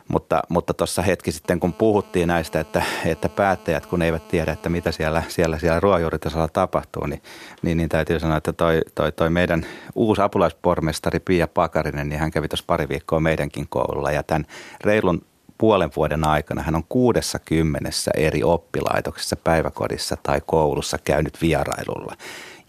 [0.09, 4.93] Mutta, mutta hetki sitten, kun puhuttiin näistä, että, että päättäjät, kun eivät tiedä, että mitä
[4.93, 7.23] siellä, siellä, siellä ruohonjuuritasolla tapahtuu, niin,
[7.63, 12.31] niin, niin täytyy sanoa, että toi, toi, toi meidän uusi apulaispormestari Pia Pakarinen, niin hän
[12.31, 14.47] kävi tuossa pari viikkoa meidänkin koululla ja tämän
[14.85, 15.23] reilun
[15.59, 22.17] puolen vuoden aikana hän on kuudessa kymmenessä eri oppilaitoksessa, päiväkodissa tai koulussa käynyt vierailulla.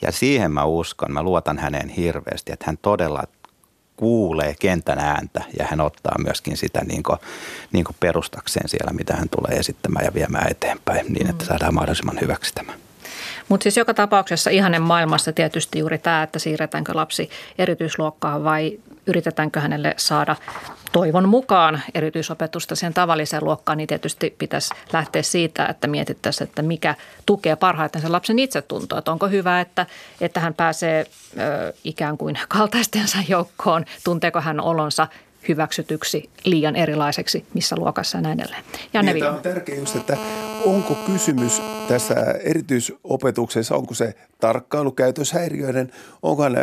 [0.01, 3.23] Ja siihen mä uskon, mä luotan häneen hirveästi, että hän todella
[3.97, 7.19] kuulee kentän ääntä ja hän ottaa myöskin sitä niin kuin,
[7.71, 11.47] niin kuin perustakseen siellä, mitä hän tulee esittämään ja viemään eteenpäin niin, että mm.
[11.47, 12.73] saadaan mahdollisimman hyväksi tämä.
[13.50, 19.60] Mutta siis joka tapauksessa ihanen maailmassa tietysti juuri tämä, että siirretäänkö lapsi erityisluokkaan vai yritetäänkö
[19.60, 20.36] hänelle saada
[20.91, 26.96] toivon mukaan erityisopetusta sen tavalliseen luokkaan, niin tietysti pitäisi lähteä siitä, että mietittäisiin, että mikä
[27.26, 29.00] tukee parhaiten sen lapsen itsetuntoa.
[29.00, 29.86] Että onko hyvä, että,
[30.22, 31.06] että hän pääsee
[31.39, 35.08] ö, ikään kuin kaltaistensa joukkoon, tunteeko hän olonsa
[35.48, 38.64] hyväksytyksi liian erilaiseksi missä luokassa ja näin edelleen.
[38.94, 40.18] Janne niin, Tämä on tärkeää just, että
[40.66, 45.91] onko kysymys tässä erityisopetuksessa, onko se tarkkailukäytöshäiriöinen,
[46.22, 46.56] onko hän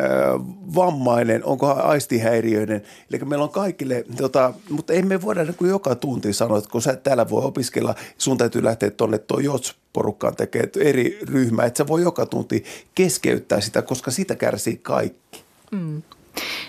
[0.74, 2.82] vammainen, onko hän aistihäiriöinen.
[3.12, 6.70] Eli meillä on kaikille, tota, mutta ei me voida niin kuin joka tunti sanoa, että
[6.70, 11.64] kun sä täällä voi opiskella, sun täytyy lähteä tuonne tuo JOTS porukkaan tekemään eri ryhmä,
[11.64, 12.64] että sä voi joka tunti
[12.94, 15.44] keskeyttää sitä, koska sitä kärsii kaikki.
[15.70, 16.02] Mm.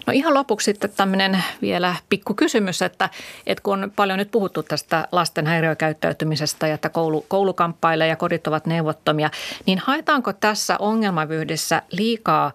[0.07, 3.09] No ihan lopuksi sitten tämmöinen vielä pikku kysymys, että,
[3.47, 8.15] että kun on paljon nyt puhuttu tästä lasten häiriökäyttäytymisestä ja että koulu, koulu kamppailee ja
[8.15, 9.29] kodit ovat neuvottomia,
[9.65, 12.51] niin haetaanko tässä ongelmavyhdessä liikaa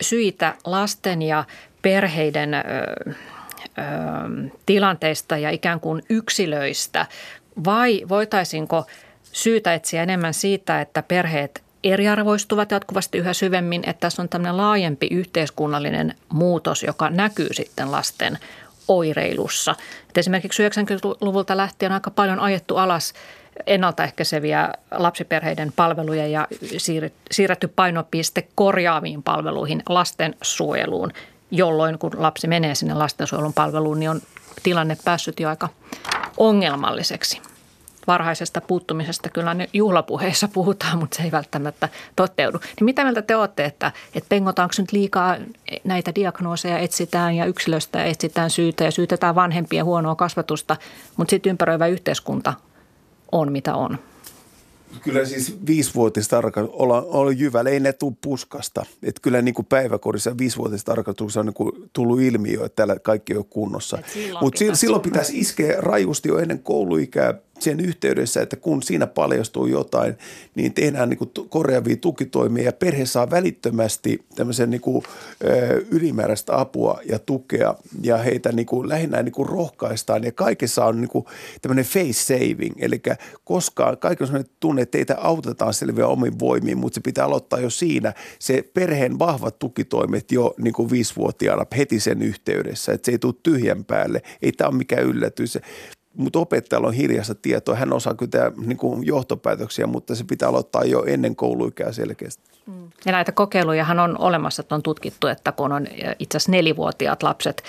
[0.00, 1.44] syitä lasten ja
[1.82, 3.12] perheiden ö, ö,
[4.66, 7.06] tilanteista ja ikään kuin yksilöistä?
[7.64, 8.86] Vai voitaisinko
[9.32, 15.08] syytä etsiä enemmän siitä, että perheet eriarvoistuvat jatkuvasti yhä syvemmin, että tässä on tämmöinen laajempi
[15.10, 18.38] yhteiskunnallinen muutos, joka näkyy sitten lasten
[18.88, 19.74] oireilussa.
[20.08, 23.12] Et esimerkiksi 90-luvulta lähtien aika paljon ajettu alas
[23.66, 26.48] ennaltaehkäiseviä lapsiperheiden palveluja ja
[27.30, 31.12] siirretty painopiste korjaaviin palveluihin lastensuojeluun,
[31.50, 34.20] jolloin kun lapsi menee sinne lastensuojelun palveluun, niin on
[34.62, 35.68] tilanne päässyt jo aika
[36.36, 37.40] ongelmalliseksi
[38.08, 42.58] varhaisesta puuttumisesta kyllä ne juhlapuheissa puhutaan, mutta se ei välttämättä toteudu.
[42.58, 45.36] Niin mitä mieltä te olette, että, että pengotaanko nyt liikaa
[45.84, 50.76] näitä diagnooseja etsitään ja yksilöstä etsitään syytä ja syytetään vanhempia huonoa kasvatusta,
[51.16, 52.54] mutta sitten ympäröivä yhteiskunta
[53.32, 53.98] on mitä on?
[55.02, 58.86] Kyllä siis viisivuotistarkastus, olla, olla jyvällä, ei ne tule puskasta.
[59.02, 63.36] Että kyllä niin kuin päiväkodissa viisivuotistarkastuksessa on niin kuin tullut ilmi jo, että täällä kaikki
[63.36, 63.98] on kunnossa.
[64.40, 69.66] Mutta silloin, silloin pitäisi iskeä rajusti jo ennen kouluikää sen yhteydessä, että kun siinä paljastuu
[69.66, 70.14] jotain,
[70.54, 75.04] niin tehdään niin kuin korjaavia tukitoimia ja perhe saa välittömästi tämmöisen niin kuin,
[75.44, 77.74] ö, ylimääräistä apua ja tukea.
[78.02, 81.24] Ja heitä niin kuin, lähinnä niin kuin rohkaistaan ja kaikessa on niin kuin
[81.62, 83.02] tämmöinen face saving, eli
[83.44, 87.60] koskaan kaikilla on sellainen tunne, että teitä autetaan selviä omin voimiin, mutta se pitää aloittaa
[87.60, 88.12] jo siinä.
[88.38, 93.34] Se perheen vahvat tukitoimet jo niin kuin viisivuotiaana heti sen yhteydessä, että se ei tule
[93.42, 95.58] tyhjän päälle, ei tämä ole mikään yllätys
[96.16, 97.74] mutta opettajalla on hiljaista tietoa.
[97.74, 102.42] Hän osaa kyllä niin kuin johtopäätöksiä, mutta se pitää aloittaa jo ennen kouluikää selkeästi.
[102.66, 102.90] Mm.
[103.06, 105.86] Ja näitä kokeilujahan on olemassa, että on tutkittu, että kun on
[106.18, 107.62] itse asiassa nelivuotiaat lapset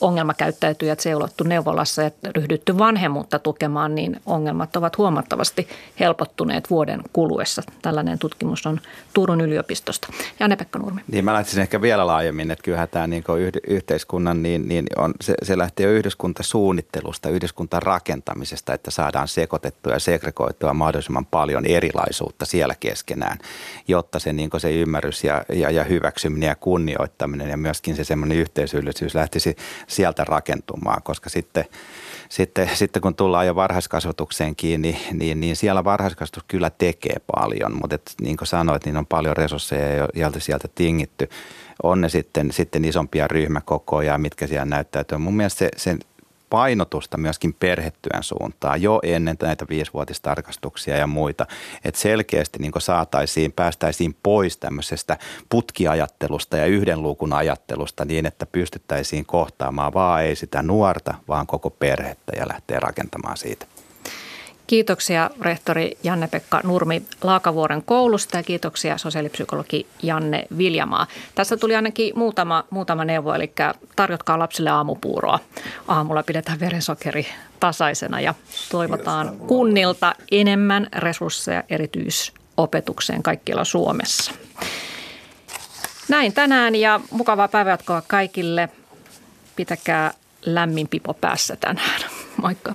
[0.00, 5.68] ongelmakäyttäytyjät seulottu neuvolassa ja ryhdytty vanhemmuutta tukemaan, niin ongelmat ovat huomattavasti
[6.00, 7.62] helpottuneet vuoden kuluessa.
[7.82, 8.80] Tällainen tutkimus on
[9.12, 10.08] Turun yliopistosta.
[10.40, 11.00] Janne-Pekka Nurmi.
[11.12, 13.24] Niin mä lähtisin ehkä vielä laajemmin, että kyllähän tämä niin
[13.66, 19.98] yhteiskunnan, niin, niin on, se, se lähtee jo yhdyskuntasuunnittelusta, yhdyskuntan rakentamisesta, että saadaan sekoitettua ja
[19.98, 23.38] segregoitua mahdollisimman paljon erilaisuutta siellä keskenään,
[23.88, 28.38] jotta se, niin se ymmärrys ja, ja, ja hyväksyminen ja kunnioittaminen ja myöskin se semmoinen
[28.38, 29.56] yhteisöllisyys lähtisi
[29.86, 31.64] sieltä rakentumaan, koska sitten,
[32.28, 37.94] sitten, sitten kun tullaan jo varhaiskasvatukseen kiinni, niin, niin siellä varhaiskasvatus kyllä tekee paljon, mutta
[37.94, 41.28] et, niin kuin sanoit, niin on paljon resursseja, joilta sieltä tingitty.
[41.82, 45.18] On ne sitten, sitten isompia ryhmäkokoja, mitkä siellä näyttäytyy.
[45.18, 45.96] Mun mielestä se, se
[46.50, 51.46] painotusta myöskin perhetyön suuntaan jo ennen näitä viisivuotistarkastuksia ja muita.
[51.84, 55.18] Että selkeästi niin saataisiin, päästäisiin pois tämmöisestä
[55.48, 61.70] putkiajattelusta ja yhden luukun ajattelusta niin, että pystyttäisiin kohtaamaan vaan ei sitä nuorta, vaan koko
[61.70, 63.66] perhettä ja lähteä rakentamaan siitä.
[64.66, 71.06] Kiitoksia rehtori Janne-Pekka Nurmi Laakavuoren koulusta ja kiitoksia sosiaalipsykologi Janne Viljamaa.
[71.34, 73.52] Tässä tuli ainakin muutama, muutama neuvo, eli
[73.96, 75.38] tarjotkaa lapsille aamupuuroa.
[75.88, 77.26] Aamulla pidetään verensokeri
[77.60, 78.34] tasaisena ja
[78.70, 84.32] toivotaan kunnilta enemmän resursseja erityisopetukseen kaikkialla Suomessa.
[86.08, 88.68] Näin tänään ja mukavaa päivänjatkoa kaikille.
[89.56, 90.12] Pitäkää
[90.46, 92.00] lämmin pipo päässä tänään.
[92.42, 92.74] Moikka.